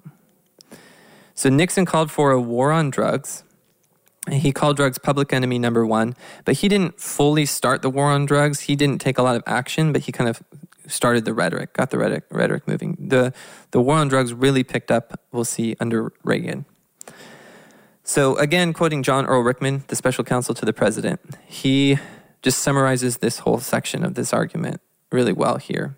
[1.36, 3.44] So Nixon called for a war on drugs.
[4.30, 6.16] He called drugs public enemy number one,
[6.46, 8.62] but he didn't fully start the war on drugs.
[8.62, 10.44] He didn't take a lot of action, but he kind of
[10.88, 12.98] started the rhetoric, got the rhetoric, rhetoric moving.
[13.00, 13.34] The,
[13.72, 16.66] the war on drugs really picked up, we'll see, under Reagan.
[18.04, 21.98] So, again, quoting John Ehrlichman, the special counsel to the president, he
[22.42, 25.96] just summarizes this whole section of this argument really well here.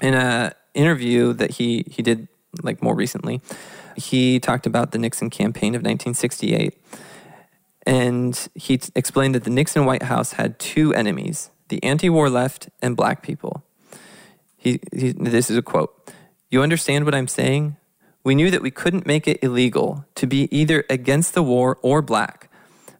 [0.00, 2.28] In an interview that he, he did
[2.62, 3.40] like more recently,
[3.96, 6.76] he talked about the Nixon campaign of 1968.
[7.86, 12.28] And he t- explained that the Nixon White House had two enemies the anti war
[12.28, 13.64] left and black people.
[14.56, 16.12] He, he, this is a quote.
[16.50, 17.76] You understand what I'm saying?
[18.24, 22.02] We knew that we couldn't make it illegal to be either against the war or
[22.02, 22.50] black.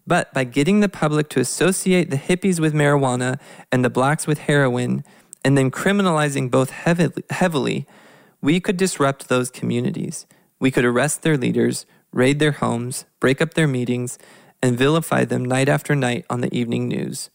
[0.07, 3.39] But by getting the public to associate the hippies with marijuana
[3.71, 5.03] and the blacks with heroin,
[5.43, 7.87] and then criminalizing both heavily, heavily,
[8.41, 10.25] we could disrupt those communities.
[10.59, 14.17] We could arrest their leaders, raid their homes, break up their meetings,
[14.61, 17.29] and vilify them night after night on the evening news.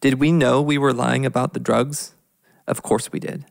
[0.00, 2.14] Did we know we were lying about the drugs?
[2.66, 3.44] Of course we did.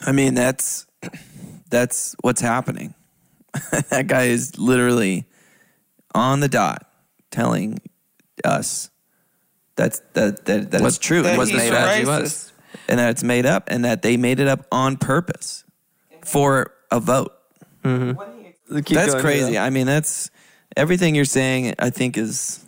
[0.00, 0.86] I mean, that's
[1.70, 2.94] that's what's happening.
[3.90, 5.26] that guy is literally
[6.14, 6.88] on the dot
[7.30, 7.78] telling
[8.44, 8.90] us
[9.76, 11.22] that's that that, that is true.
[11.22, 11.88] That It was he's made up.
[11.88, 12.06] racist.
[12.06, 12.52] was.
[12.88, 15.64] and that it's made up and that they made it up on purpose
[16.24, 17.32] for a vote.
[17.82, 18.80] Mm-hmm.
[18.80, 19.58] Keep that's crazy.
[19.58, 20.30] I mean, that's
[20.76, 21.74] everything you're saying.
[21.78, 22.60] I think is.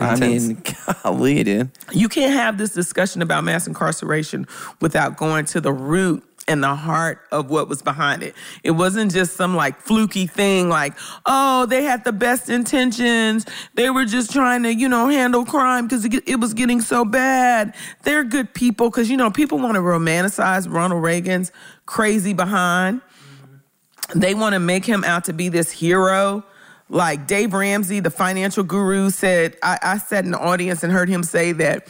[0.00, 0.62] I mean,
[1.02, 1.70] golly, dude.
[1.92, 4.46] You can't have this discussion about mass incarceration
[4.80, 8.34] without going to the root and the heart of what was behind it.
[8.64, 10.94] It wasn't just some like fluky thing like,
[11.26, 13.44] oh, they had the best intentions.
[13.74, 17.04] They were just trying to, you know, handle crime because it, it was getting so
[17.04, 17.74] bad.
[18.02, 21.52] They're good people because, you know, people want to romanticize Ronald Reagan's
[21.86, 23.02] crazy behind.
[24.14, 26.44] They want to make him out to be this hero.
[26.88, 31.08] Like Dave Ramsey, the financial guru, said, I, I sat in the audience and heard
[31.08, 31.88] him say that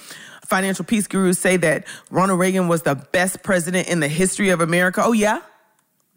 [0.49, 4.61] financial peace gurus say that Ronald Reagan was the best president in the history of
[4.61, 5.03] America.
[5.05, 5.41] Oh, yeah?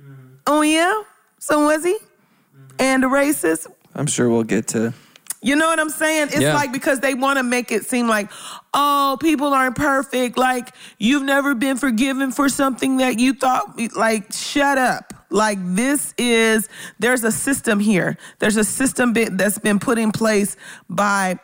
[0.02, 0.36] Mm-hmm.
[0.48, 1.04] Oh, yeah?
[1.38, 1.94] So was he?
[1.94, 2.76] Mm-hmm.
[2.80, 3.68] And a racist?
[3.94, 4.94] I'm sure we'll get to.
[5.42, 6.28] You know what I'm saying?
[6.28, 6.54] It's Yeah.
[6.54, 8.30] like because they want to make it seem like,
[8.74, 10.38] oh, people aren't perfect.
[10.38, 13.80] Like you've never been forgiven for something that you thought.
[13.96, 15.14] Like, shut up.
[15.32, 16.70] Like this is
[17.00, 18.18] there's a system here.
[18.40, 20.56] There's a system that's been put in place
[20.90, 21.40] by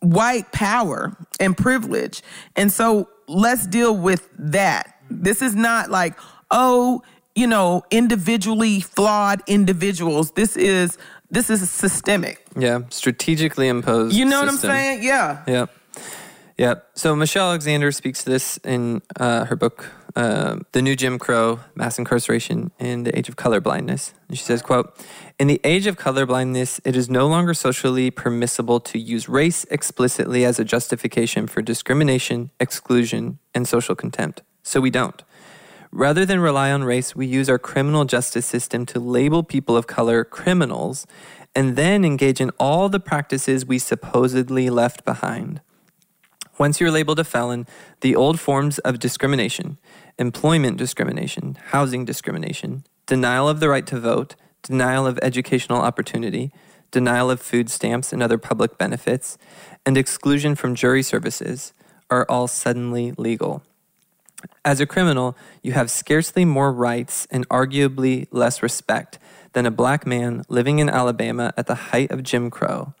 [0.00, 2.22] white power and privilege.
[2.56, 4.96] And so let's deal with that.
[5.10, 6.18] This is not like,
[6.50, 7.02] oh,
[7.34, 10.32] you know, individually flawed individuals.
[10.32, 10.98] This is
[11.30, 12.44] this is systemic.
[12.56, 14.14] Yeah, strategically imposed.
[14.16, 14.68] You know system.
[14.68, 15.02] what I'm saying?
[15.02, 15.42] Yeah.
[15.46, 15.66] Yeah.
[16.58, 16.74] Yeah.
[16.94, 21.60] So Michelle Alexander speaks to this in uh, her book, uh, "The New Jim Crow:
[21.74, 24.94] Mass Incarceration in the Age of Colorblindness." And she says, "quote
[25.38, 30.44] In the age of colorblindness, it is no longer socially permissible to use race explicitly
[30.44, 34.42] as a justification for discrimination, exclusion, and social contempt.
[34.62, 35.22] So we don't."
[35.92, 39.88] Rather than rely on race, we use our criminal justice system to label people of
[39.88, 41.06] color criminals
[41.54, 45.60] and then engage in all the practices we supposedly left behind.
[46.58, 47.66] Once you're labeled a felon,
[48.02, 49.78] the old forms of discrimination,
[50.18, 56.52] employment discrimination, housing discrimination, denial of the right to vote, denial of educational opportunity,
[56.90, 59.38] denial of food stamps and other public benefits,
[59.84, 61.72] and exclusion from jury services
[62.10, 63.62] are all suddenly legal.
[64.64, 69.18] As a criminal, you have scarcely more rights and arguably less respect
[69.52, 72.94] than a black man living in Alabama at the height of Jim Crow.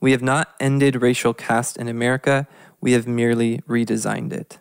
[0.00, 2.46] We have not ended racial caste in America,
[2.80, 4.58] we have merely redesigned it.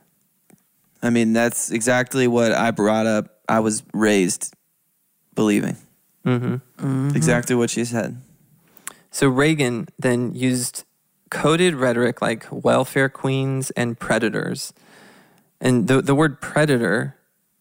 [1.01, 3.39] I mean, that's exactly what I brought up.
[3.49, 4.53] I was raised
[5.33, 5.77] believing.
[6.25, 7.15] Mm-hmm.
[7.15, 8.21] Exactly what she said.
[9.09, 10.83] So Reagan then used
[11.31, 14.73] coded rhetoric like welfare queens and predators.
[15.61, 17.15] And the, the word predator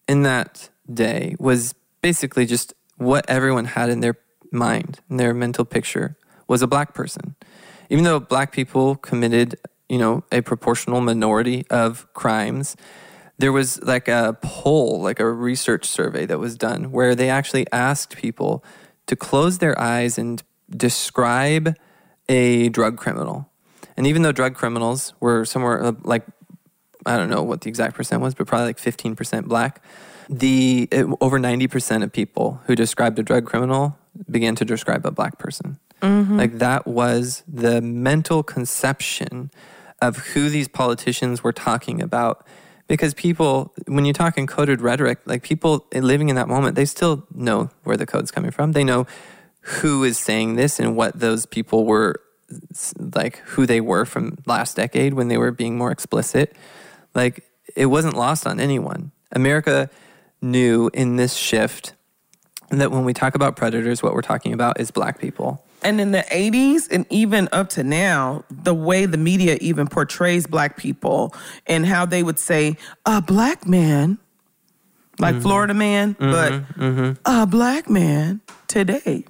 [0.08, 4.16] in that day was basically just what everyone had in their
[4.50, 6.16] mind, in their mental picture,
[6.48, 7.36] was a black person.
[7.90, 9.56] Even though black people committed,
[9.88, 12.76] you know, a proportional minority of crimes,
[13.38, 17.66] there was like a poll, like a research survey that was done where they actually
[17.72, 18.64] asked people
[19.06, 21.74] to close their eyes and describe
[22.28, 23.50] a drug criminal.
[23.96, 26.24] And even though drug criminals were somewhere like,
[27.06, 29.82] I don't know what the exact percent was, but probably like 15% black,
[30.28, 33.96] the it, over 90% of people who described a drug criminal
[34.30, 35.78] began to describe a black person.
[36.02, 36.38] Mm-hmm.
[36.38, 39.50] Like that was the mental conception
[40.00, 42.46] of who these politicians were talking about.
[42.86, 47.24] Because people, when you talk encoded rhetoric, like people living in that moment, they still
[47.32, 48.72] know where the code's coming from.
[48.72, 49.06] They know
[49.60, 52.20] who is saying this and what those people were,
[53.14, 56.56] like who they were from last decade when they were being more explicit.
[57.14, 57.44] Like
[57.76, 59.12] it wasn't lost on anyone.
[59.32, 59.90] America
[60.42, 61.94] knew in this shift
[62.70, 65.64] that when we talk about predators, what we're talking about is black people.
[65.82, 70.46] And in the 80s and even up to now, the way the media even portrays
[70.46, 71.34] black people
[71.66, 74.18] and how they would say, a black man,
[75.18, 75.42] like mm-hmm.
[75.42, 77.12] Florida man, mm-hmm, but mm-hmm.
[77.24, 79.24] a black man today.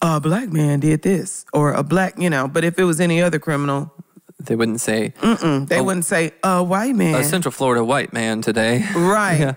[0.00, 3.22] A black man did this, or a black, you know, but if it was any
[3.22, 3.92] other criminal,
[4.44, 5.14] They wouldn't say
[5.68, 7.14] they wouldn't say a white man.
[7.14, 8.84] a Central Florida white man today.
[8.94, 9.38] right.
[9.40, 9.54] yeah.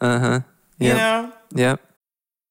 [0.00, 0.40] Uh huh.
[0.78, 0.96] You Yep.
[0.96, 1.32] know?
[1.54, 1.80] Yep.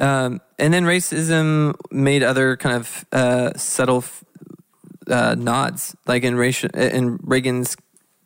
[0.00, 4.02] Um, and then racism made other kind of uh, subtle
[5.06, 7.76] uh, nods, like in, racial, in Reagan's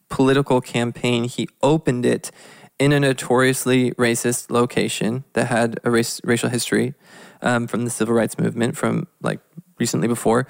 [0.09, 2.31] political campaign, he opened it
[2.79, 6.95] in a notoriously racist location that had a race, racial history
[7.43, 9.41] um, from the civil rights movement from like
[9.79, 10.47] recently before,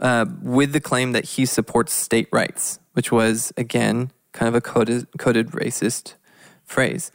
[0.00, 4.60] uh, with the claim that he supports state rights, which was again kind of a
[4.60, 6.14] coded, coded racist
[6.64, 7.12] phrase.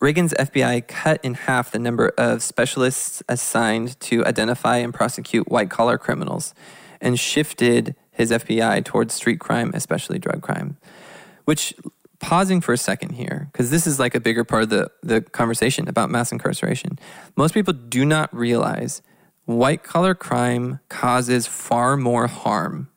[0.00, 5.70] Reagan's FBI cut in half the number of specialists assigned to identify and prosecute white
[5.70, 6.54] collar criminals
[7.00, 10.76] and shifted his FBI towards street crime, especially drug crime,
[11.46, 11.74] which
[12.20, 15.20] pausing for a second here, because this is like a bigger part of the, the
[15.20, 16.98] conversation about mass incarceration.
[17.36, 19.02] Most people do not realize
[19.46, 22.88] white collar crime causes far more harm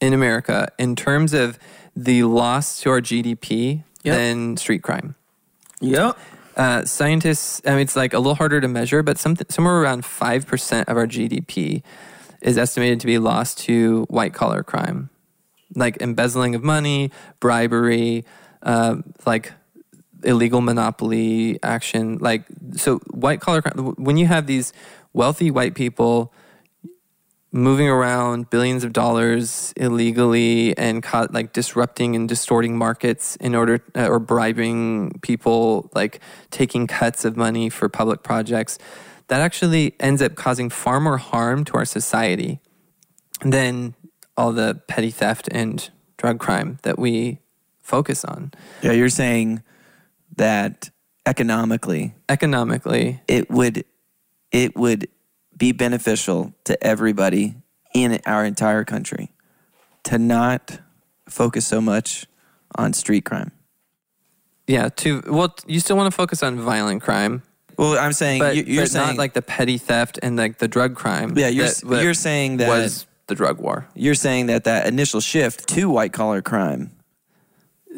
[0.00, 1.58] in America in terms of
[1.94, 4.16] the loss to our GDP Yep.
[4.16, 5.14] than street crime.
[5.82, 6.18] Yep.
[6.56, 10.04] Uh, scientists, I mean, it's like a little harder to measure, but something somewhere around
[10.04, 11.82] five percent of our GDP
[12.40, 15.10] is estimated to be lost to white collar crime,
[15.74, 17.10] like embezzling of money,
[17.40, 18.24] bribery,
[18.62, 19.52] uh, like
[20.24, 22.18] illegal monopoly action.
[22.18, 22.44] Like
[22.76, 23.94] so, white collar crime.
[23.96, 24.72] When you have these
[25.12, 26.32] wealthy white people
[27.52, 33.84] moving around billions of dollars illegally and ca- like disrupting and distorting markets in order
[33.94, 38.78] uh, or bribing people like taking cuts of money for public projects
[39.28, 42.58] that actually ends up causing far more harm to our society
[43.42, 43.94] than
[44.36, 47.38] all the petty theft and drug crime that we
[47.82, 48.52] focus on.
[48.82, 49.62] Yeah, you're saying
[50.36, 50.90] that
[51.26, 53.20] economically economically.
[53.28, 53.84] it would
[54.50, 55.08] it would
[55.62, 57.54] be beneficial to everybody
[57.94, 59.30] in our entire country
[60.02, 60.80] to not
[61.28, 62.26] focus so much
[62.74, 63.52] on street crime.
[64.66, 67.42] yeah to well you still want to focus on violent crime
[67.78, 70.58] Well, I'm saying but, you, you're but saying not like the petty theft and like
[70.58, 71.38] the drug crime.
[71.38, 73.86] Yeah, you're that- that you're saying that- was the drug war.
[73.94, 76.90] you're saying that that initial shift to white collar crime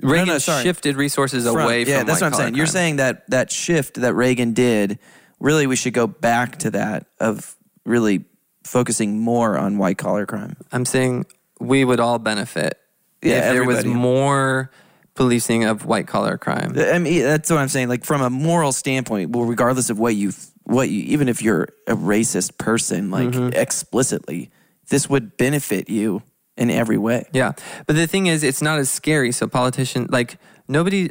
[0.03, 0.65] Reagan no, sorry.
[0.65, 2.57] shifted resources from- away from yeah, that's what I'm saying.
[2.57, 4.99] You're saying that that shift that Reagan did,
[5.45, 8.25] really, we should go back to that of really
[8.65, 10.57] focusing more on white collar crime.
[10.73, 11.27] I'm saying
[11.61, 12.79] we would all benefit
[13.23, 14.71] Yeah, if there was more
[15.15, 16.75] policing of white collar crime.
[16.77, 17.89] I mean, that's what I'm saying.
[17.89, 20.33] Like from a moral standpoint, well, regardless of what you,
[20.65, 23.51] what you, even if you're a racist person, like Mm-hmm.
[23.53, 24.51] explicitly,
[24.89, 26.23] this would benefit you
[26.57, 27.27] in every way.
[27.33, 27.53] Yeah,
[27.87, 29.33] but the thing is, it's not as scary.
[29.33, 30.39] So politician, like
[30.69, 31.11] nobody.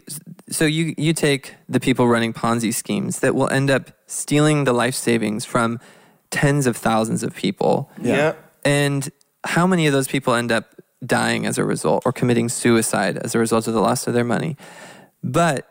[0.49, 4.73] So you you take the people running Ponzi schemes that will end up stealing the
[4.73, 5.79] life savings from
[6.29, 7.89] tens of thousands of people.
[8.01, 8.33] Yeah.
[8.65, 9.09] And
[9.43, 10.65] how many of those people end up
[11.05, 14.23] dying as a result or committing suicide as a result of the loss of their
[14.23, 14.57] money?
[15.23, 15.67] But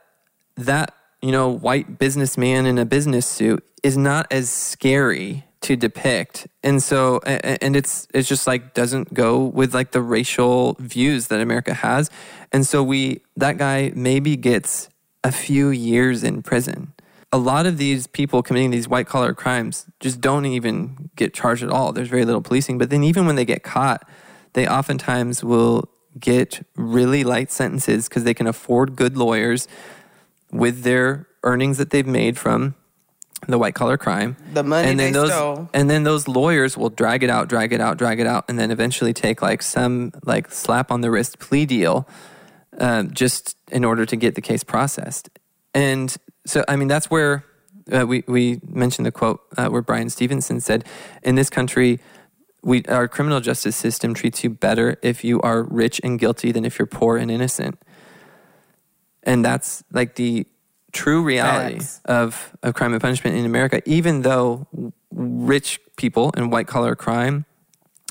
[0.56, 6.46] that, you know, white businessman in a business suit is not as scary to depict.
[6.62, 11.40] And so and it's it's just like doesn't go with like the racial views that
[11.40, 12.10] America has.
[12.52, 14.88] And so we that guy maybe gets
[15.24, 16.92] a few years in prison.
[17.32, 21.62] A lot of these people committing these white collar crimes just don't even get charged
[21.62, 21.92] at all.
[21.92, 22.76] There's very little policing.
[22.76, 24.06] But then even when they get caught,
[24.52, 25.88] they oftentimes will
[26.18, 29.66] get really light sentences because they can afford good lawyers
[30.50, 32.74] with their earnings that they've made from
[33.48, 34.36] the white collar crime.
[34.52, 35.68] The money and then they those, stole.
[35.74, 38.58] And then those lawyers will drag it out, drag it out, drag it out, and
[38.58, 42.08] then eventually take like some like slap on the wrist plea deal
[42.78, 45.28] um, just in order to get the case processed.
[45.74, 46.14] And
[46.46, 47.44] so, I mean, that's where
[47.90, 50.84] uh, we, we mentioned the quote uh, where Bryan Stevenson said,
[51.22, 52.00] In this country,
[52.62, 56.64] we, our criminal justice system treats you better if you are rich and guilty than
[56.64, 57.80] if you're poor and innocent.
[59.24, 60.46] And that's like the
[60.92, 62.00] true reality Facts.
[62.04, 64.66] of, of crime and punishment in America, even though
[65.10, 67.44] rich people and white collar crime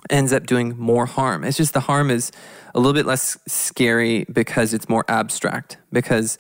[0.10, 1.44] ends up doing more harm.
[1.44, 2.32] It's just the harm is
[2.74, 6.38] a little bit less scary because it's more abstract, because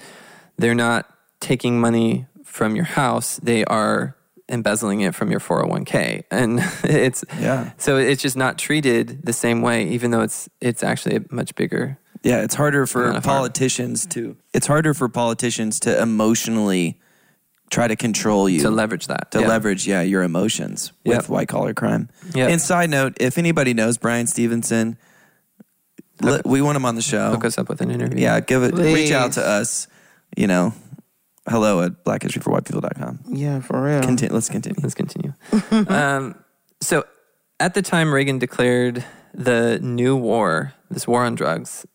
[0.58, 1.08] they're not
[1.40, 4.16] taking money from your house, they are
[4.50, 6.24] embezzling it from your 401k.
[6.30, 7.72] And it's Yeah.
[7.78, 11.56] so it's just not treated the same way, even though it's it's actually a much
[11.56, 13.38] bigger Yeah, it's harder for Amount of harm.
[13.38, 14.38] politicians to.
[14.54, 17.00] It's harder for politicians to emotionally
[17.72, 19.32] try to control you to leverage that.
[19.32, 19.48] to Yeah.
[19.48, 21.30] leverage, yeah, your emotions with Yep.
[21.30, 22.10] white collar crime.
[22.36, 22.50] Yep.
[22.50, 24.98] And side note, if anybody knows Bryan Stevenson,
[26.22, 27.32] let- we want him on the show.
[27.32, 28.20] Hook us up with an interview.
[28.22, 28.74] Yeah, give it.
[28.76, 29.88] Reach out to us.
[30.38, 30.74] You know,
[31.50, 33.20] hello at blackhistoryforwhitepeople.com.
[33.30, 34.02] Yeah, for real.
[34.02, 34.34] Continue.
[34.34, 34.80] Let's continue.
[34.82, 35.34] Let's continue.
[35.88, 36.36] um,
[36.82, 37.04] so,
[37.60, 39.04] at the time Reagan declared
[39.34, 41.86] the new war, this war on drugs,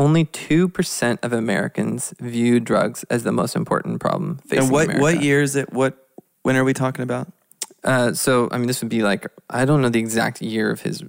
[0.00, 5.02] only 2% of Americans view drugs as the most important problem facing And what America.
[5.02, 5.72] what year is it?
[5.72, 5.92] What
[6.42, 7.26] when are we talking about?
[7.84, 10.80] Uh, so, I mean, this would be like, I don't know the exact year of
[10.82, 11.02] his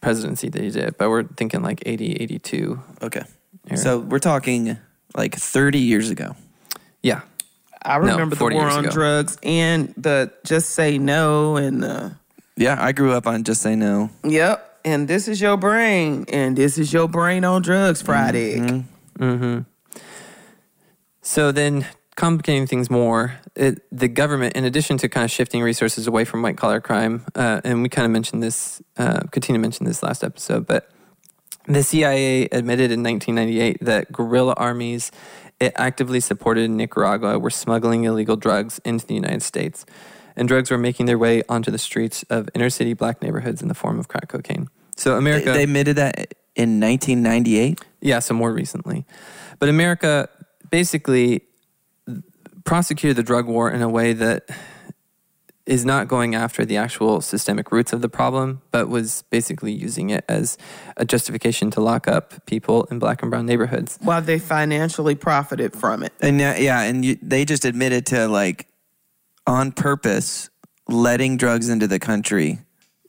[0.00, 2.80] presidency that he did, but we're thinking like 80, 82.
[3.02, 3.22] Okay,
[3.68, 3.76] Era.
[3.78, 4.76] so we're talking
[5.16, 6.36] like 30 years ago.
[7.02, 7.22] Yeah.
[7.86, 8.90] I No, remember the war on ago.
[8.94, 12.16] drugs and the just say no and the
[12.56, 14.08] Yeah, I grew up on Just Say No.
[14.24, 14.73] yep.
[14.84, 18.58] And this is your brain, and this is your brain on drugs Friday.
[19.18, 19.60] Mm-hmm.
[21.22, 26.06] So then, complicating things more, it, the government, in addition to kind of shifting resources
[26.06, 29.88] away from white collar crime, uh, and we kind of mentioned this, uh, Katina mentioned
[29.88, 30.90] this last episode, but
[31.66, 35.10] The CIA admitted in 1998 that guerrilla armies
[35.60, 39.86] it actively supported in Nicaragua were smuggling illegal drugs into the United States,
[40.36, 43.68] and drugs were making their way onto the streets of inner city black neighborhoods in
[43.68, 44.68] the form of crack cocaine.
[44.96, 47.80] So They, America, they admitted that in 1998.
[48.00, 49.04] yeah, so more recently,
[49.58, 50.28] but America
[50.70, 51.42] basically
[52.64, 54.48] prosecuted the drug war in a way that
[55.66, 60.10] is not going after the actual systemic roots of the problem, but was basically using
[60.10, 60.58] it as
[60.98, 63.98] a justification to lock up people in black and brown neighborhoods.
[64.02, 66.12] While they financially profited from it.
[66.20, 68.66] And yeah, yeah, and you, they just admitted to like
[69.46, 70.50] on purpose
[70.88, 72.58] letting drugs into the country.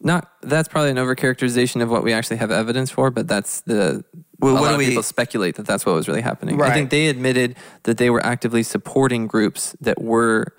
[0.01, 4.03] Not that's probably an overcharacterization of what we actually have evidence for, but that's the
[4.39, 6.61] Well, a what lot do of we- people speculate that that's what was really happening.
[6.61, 10.53] I think they admitted that they were actively supporting groups that were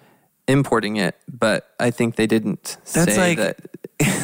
[0.48, 3.58] importing it, but I think they didn't That's say like- that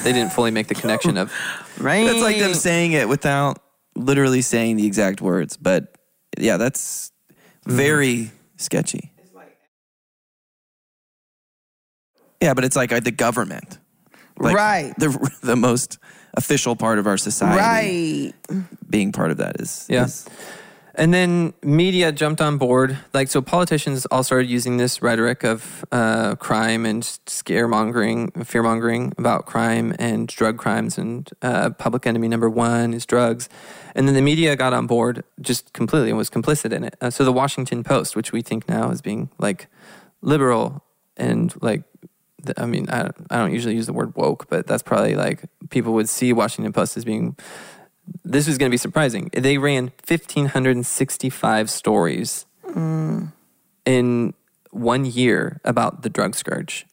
[0.05, 1.33] they didn't fully make the connection of
[1.79, 2.05] Right.
[2.05, 3.59] That's like them saying it without
[3.95, 5.57] literally saying the exact words.
[5.57, 5.95] But
[6.39, 7.13] yeah, that's
[7.67, 7.77] mm-hmm.
[7.77, 9.12] very sketchy.
[12.43, 13.79] Yeah, but it's like uh, the government,
[14.39, 14.93] Like, right.
[14.99, 15.11] The
[15.43, 15.99] the most
[16.35, 17.59] official part of our society.
[18.51, 18.61] Right.
[18.91, 20.05] being part of that is Yeah.
[20.07, 20.27] is-
[20.95, 22.99] And then media jumped on board.
[23.15, 29.13] Like, so politicians all started using this rhetoric of uh, crime and scaremongering, fear mongering
[29.19, 33.49] about crime and drug crimes and uh, public enemy number one is drugs.
[33.95, 36.95] And then the media got on board just completely and was complicit in it.
[37.01, 39.69] Uh, so the Washington Post, which we think now as being like
[40.21, 40.83] liberal
[41.17, 42.09] and like, the-
[42.57, 45.93] I mean, I, I don't usually use the word woke, but that's probably like people
[45.95, 47.37] would see Washington Post as being
[48.25, 49.31] this was going to be surprising.
[49.33, 53.33] They ran 1,565 stories mm.
[53.85, 54.35] in
[54.71, 56.87] one year about the drug scourge.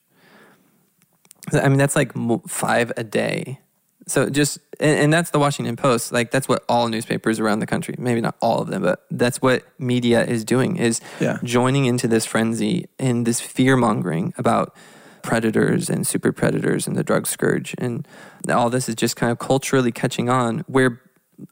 [1.51, 2.11] I mean, that's like
[2.47, 3.59] five a day.
[4.05, 6.11] So just, and, and that's the Washington Post.
[6.11, 9.41] Like that's what all newspapers around the country, maybe not all of them, but that's
[9.41, 11.39] what media is doing is Yeah.
[11.43, 14.75] joining into this frenzy and this fear mongering about
[15.23, 17.75] predators and super predators and the drug scourge.
[17.77, 18.07] And
[18.49, 21.01] all this is just kind of culturally catching on where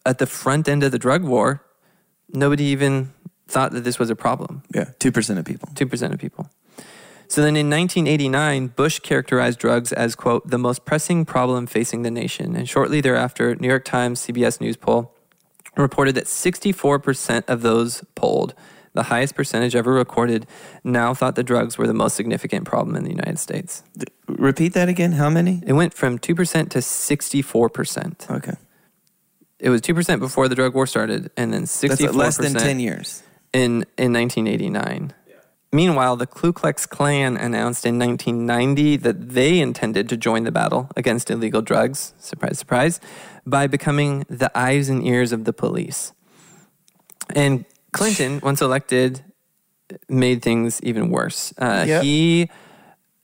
[0.05, 1.63] at the front end of the drug war,
[2.29, 3.13] nobody even
[3.47, 4.63] thought that this was a problem.
[4.73, 5.69] yeah, two percent of people.
[5.75, 6.49] 2% of people.
[7.29, 12.11] So then in 1989, Bush characterized drugs as, quote, the most pressing problem facing the
[12.11, 12.55] nation.
[12.55, 15.13] And shortly thereafter, New York Times CBS News poll
[15.75, 18.53] reported that 64% of those polled,
[18.97, 20.41] the highest percentage ever recorded,
[20.83, 23.83] now thought the drugs were the most significant problem in the United States.
[24.27, 25.13] Repeat that again.
[25.13, 25.61] How many?
[25.65, 28.29] It went from 2% to 64%.
[28.37, 28.53] Okay,
[29.59, 32.79] It was 2% before the drug war started, and then 64% that's less than ten
[32.79, 33.23] years.
[33.53, 35.13] in, in 1989.
[35.71, 40.89] Meanwhile, the Ku Klux Klan announced in 1990 that they intended to join the battle
[40.95, 42.99] against illegal drugs, surprise, surprise,
[43.45, 46.13] by becoming the eyes and ears of the police.
[47.35, 47.65] And
[47.97, 49.23] Clinton, once elected,
[50.09, 51.53] made things even worse.
[51.57, 52.03] Uh, Yep.
[52.03, 52.49] He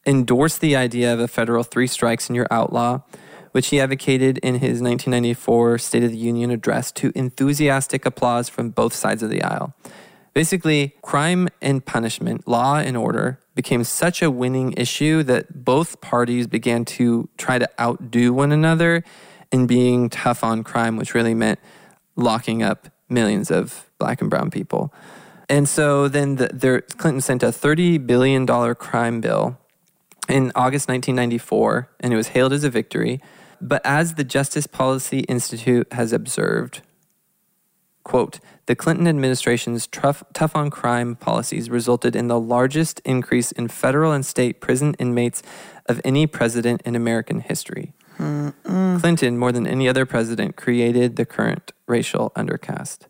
[0.05, 3.01] endorsed the idea of a federal three strikes and you're outlaw,
[3.51, 8.69] which he advocated in his 1994 State of the Union address to enthusiastic applause from
[8.69, 9.73] both sides of the aisle.
[10.33, 16.47] Basically, crime and punishment, law and order, became such a winning issue that both parties
[16.47, 19.03] began to try to outdo one another
[19.51, 21.59] in being tough on crime, which really meant
[22.15, 24.93] locking up millions of black and brown people.
[25.47, 28.45] And so then the, there, Clinton sent a $30 billion
[28.75, 29.57] crime bill
[30.27, 33.21] in August 1994, and it was hailed as a victory.
[33.61, 36.81] But as the Justice Policy Institute has observed,
[38.03, 43.69] quote, the Clinton administration's tough, tough on crime policies resulted in the largest increase in
[43.69, 45.41] federal and state prison inmates
[45.85, 47.93] of any president in American history.
[48.99, 53.07] Clinton, more than any other president, created the current racial undercaste.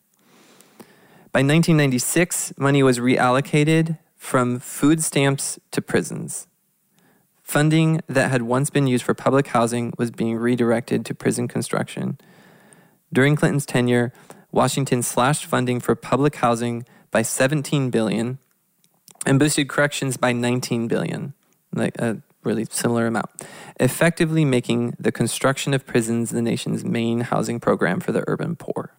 [1.34, 6.46] By 1996, money was reallocated from food stamps to prisons.
[7.42, 12.20] Funding that had once been used for public housing was being redirected to prison construction.
[13.12, 14.14] During Clinton's tenure,
[14.52, 18.38] Washington slashed funding for public housing by 17 billion
[19.26, 21.34] and boosted corrections by 19 billion,
[21.74, 23.32] like a really similar amount,
[23.80, 28.94] effectively making the construction of prisons the nation's main housing program for the urban poor.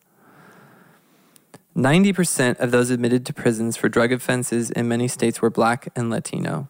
[1.77, 6.09] 90% of those admitted to prisons for drug offenses in many states were black and
[6.09, 6.69] Latino.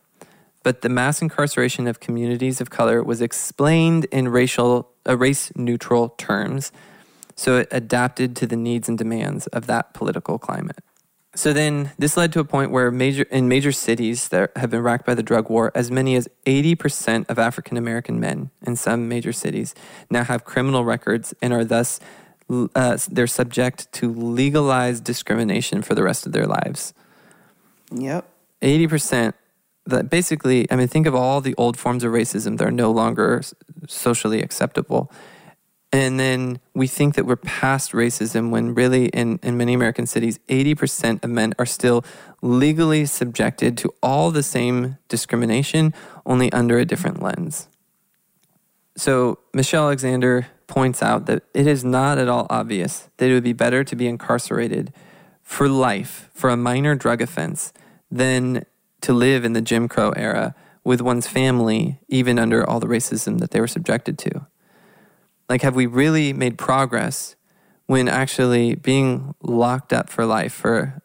[0.63, 6.11] But the mass incarceration of communities of color was explained in racial, uh, race neutral
[6.11, 6.73] terms,
[7.37, 10.83] so it adapted to the needs and demands of that political climate.
[11.37, 14.83] So then this led to a point where major in major cities that have been
[14.83, 19.09] racked by the drug war, as many as 80% of African American men in some
[19.09, 19.75] major cities
[20.09, 21.99] now have criminal records and are thus
[22.51, 26.95] uh, they're subject to legalized discrimination for the rest of their lives.
[27.93, 28.29] Yep.
[28.63, 29.35] 80%
[29.87, 32.91] that basically, I mean, think of all the old forms of racism that are no
[32.91, 33.43] longer
[33.87, 35.13] socially acceptable.
[35.93, 40.41] And then we think that we're past racism when really in, in many American cities,
[40.49, 42.05] 80% of men are still
[42.43, 45.95] legally subjected to all the same discrimination,
[46.27, 47.69] only under a different lens.
[48.97, 53.45] So Michelle Alexander points out that it is not at all obvious that it would
[53.45, 54.93] be better to be incarcerated
[55.43, 57.73] for life for a minor drug offense
[58.11, 58.65] than
[59.01, 63.39] to live in the Jim Crow era with one's family, even under all the racism
[63.41, 64.47] that they were subjected to.
[65.49, 67.37] Like, have we really made progress
[67.87, 71.03] when actually being locked up for life for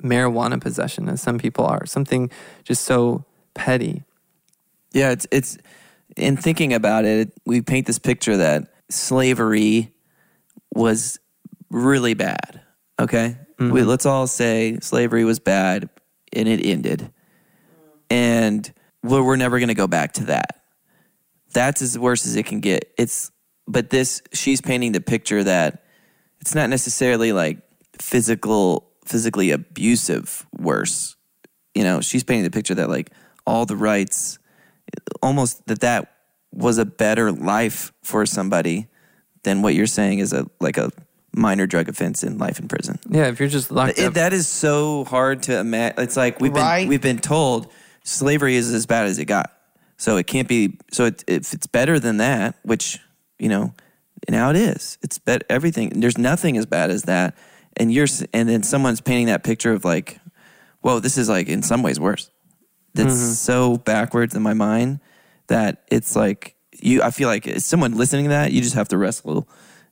[0.00, 2.30] marijuana possession, as some people are, something
[2.62, 3.24] just so
[3.54, 4.02] petty?
[4.92, 5.58] Yeah, it's it's
[6.16, 9.92] in thinking about it, we paint this picture that slavery
[10.74, 11.18] was
[11.70, 12.60] really bad.
[13.00, 13.88] Okay, we, mm-hmm.
[13.88, 15.88] let's all say slavery was bad
[16.32, 17.12] and it ended,
[18.10, 18.72] and
[19.02, 20.62] we're, we're never going to go back to that.
[21.52, 22.92] That's as worse as it can get.
[22.98, 23.30] It's
[23.66, 25.84] but this she's painting the picture that
[26.40, 27.58] it's not necessarily like
[28.00, 31.16] physical physically abusive worse
[31.74, 33.10] you know she's painting the picture that like
[33.46, 34.38] all the rights
[35.22, 36.13] almost that that
[36.54, 38.86] was a better life for somebody
[39.42, 40.90] than what you're saying is a like a
[41.32, 42.98] minor drug offense in life in prison.
[43.08, 44.14] Yeah, if you're just locked it, up.
[44.14, 46.82] that is so hard to imagine it's like we've Right.
[46.82, 47.72] been we've been told
[48.04, 49.52] slavery is as bad as it got.
[49.96, 52.98] So it can't be so it, if it's better than that which
[53.38, 53.74] you know
[54.28, 54.98] now it is.
[55.02, 57.36] It's bet everything there's nothing as bad as that.
[57.76, 60.20] And you're and then someone's painting that picture of like
[60.80, 62.30] whoa this is like in some ways worse.
[62.94, 63.32] That's mm-hmm.
[63.32, 65.00] so backwards in my mind
[65.48, 68.98] that it's like you i feel like someone listening to that you just have to
[68.98, 69.48] wrestle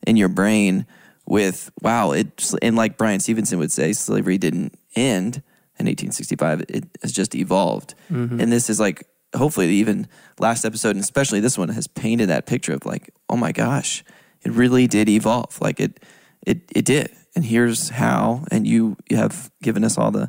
[0.07, 0.87] in your brain
[1.27, 5.37] with wow it and like bryan stevenson would say slavery didn't end
[5.79, 10.07] in 1865 it has just evolved and this is like hopefully even
[10.39, 14.05] last episode and especially this one has painted that picture of like oh my gosh
[14.43, 16.03] it really did evolve like it
[16.47, 20.29] it it did and here's how and you you have given us all the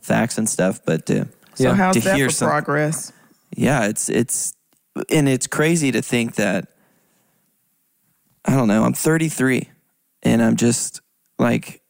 [0.00, 1.74] facts and stuff but uh, So Yeah.
[1.74, 3.12] how's to that hear for some- progress?
[3.56, 4.52] yeah, it's it's
[5.10, 6.68] and it's crazy to think that
[8.44, 8.84] I don't know.
[8.84, 9.68] I'm 33,
[10.22, 11.00] and I'm just
[11.38, 11.82] like,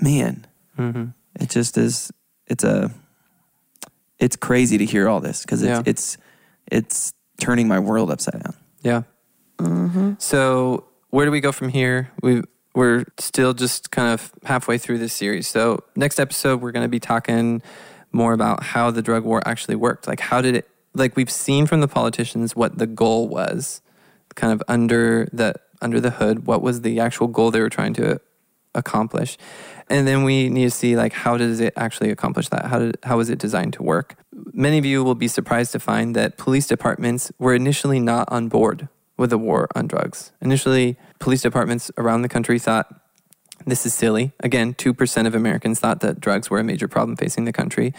[0.00, 0.46] man,
[0.78, 1.06] mm-hmm.
[1.40, 2.10] it just is.
[2.46, 2.90] It's a.
[4.18, 5.82] It's crazy to hear all this because it's, Yeah.
[5.84, 6.16] it's
[6.70, 8.54] it's turning my world upside down.
[8.82, 9.02] Yeah.
[9.58, 10.12] Mm-hmm.
[10.18, 12.10] So where do we go from here?
[12.22, 12.42] We
[12.74, 15.46] we're still just kind of halfway through this series.
[15.48, 17.62] So next episode we're going to be talking
[18.12, 20.06] more about how the drug war actually worked.
[20.06, 20.68] Like how did it?
[20.94, 23.80] Like we've seen from the politicians what the goal was,
[24.34, 26.46] kind of under the under the hood.
[26.46, 28.20] What was the actual goal they were trying to
[28.74, 29.36] accomplish?
[29.88, 32.66] And then we need to see like how does it actually accomplish that?
[32.66, 34.16] How did how was it designed to work?
[34.52, 38.48] Many of you will be surprised to find that police departments were initially not on
[38.48, 40.32] board with the war on drugs.
[40.40, 43.02] Initially, police departments around the country thought
[43.66, 44.32] this is silly.
[44.40, 47.94] Again, 2% of Americans thought that drugs were a major problem facing the country.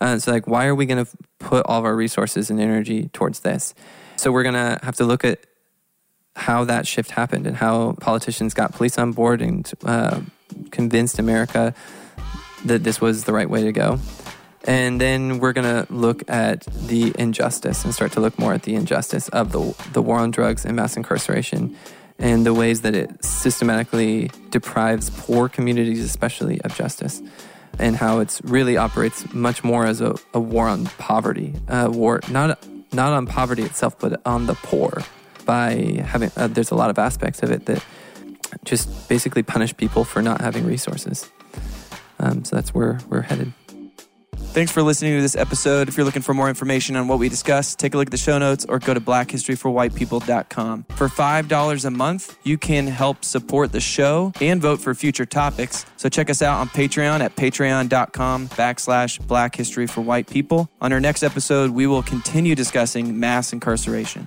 [0.00, 3.08] Uh, so, like, why are we going to put all of our resources and energy
[3.12, 3.74] towards this?
[4.16, 5.40] So, we're going to have to look at
[6.36, 10.20] how that shift happened and how politicians got police on board and uh,
[10.70, 11.74] convinced America
[12.64, 13.98] that this was the right way to go.
[14.64, 18.62] And then we're going to look at the injustice and start to look more at
[18.62, 21.76] the injustice of the, the war on drugs and mass incarceration
[22.18, 27.22] and the ways that it systematically deprives poor communities, especially, of justice,
[27.78, 32.20] and how it's really operates much more as a, a war on poverty, a war
[32.28, 32.58] not
[32.92, 35.02] not on poverty itself, but on the poor.
[35.44, 37.82] By having, uh, there's a lot of aspects of it that
[38.64, 41.30] just basically punish people for not having resources.
[42.18, 43.52] Um, so that's where we're headed.
[44.50, 45.88] Thanks for listening to this episode.
[45.88, 48.16] If you're looking for more information on what we discussed, take a look at the
[48.16, 50.86] show notes or go to blackhistoryforwhitepeople.com.
[50.96, 55.86] For $5 a month, you can help support the show and vote for future topics.
[55.96, 60.68] So check us out on Patreon at patreon.com backslash black history for white people.
[60.80, 64.26] On our next episode, we will continue discussing mass incarceration.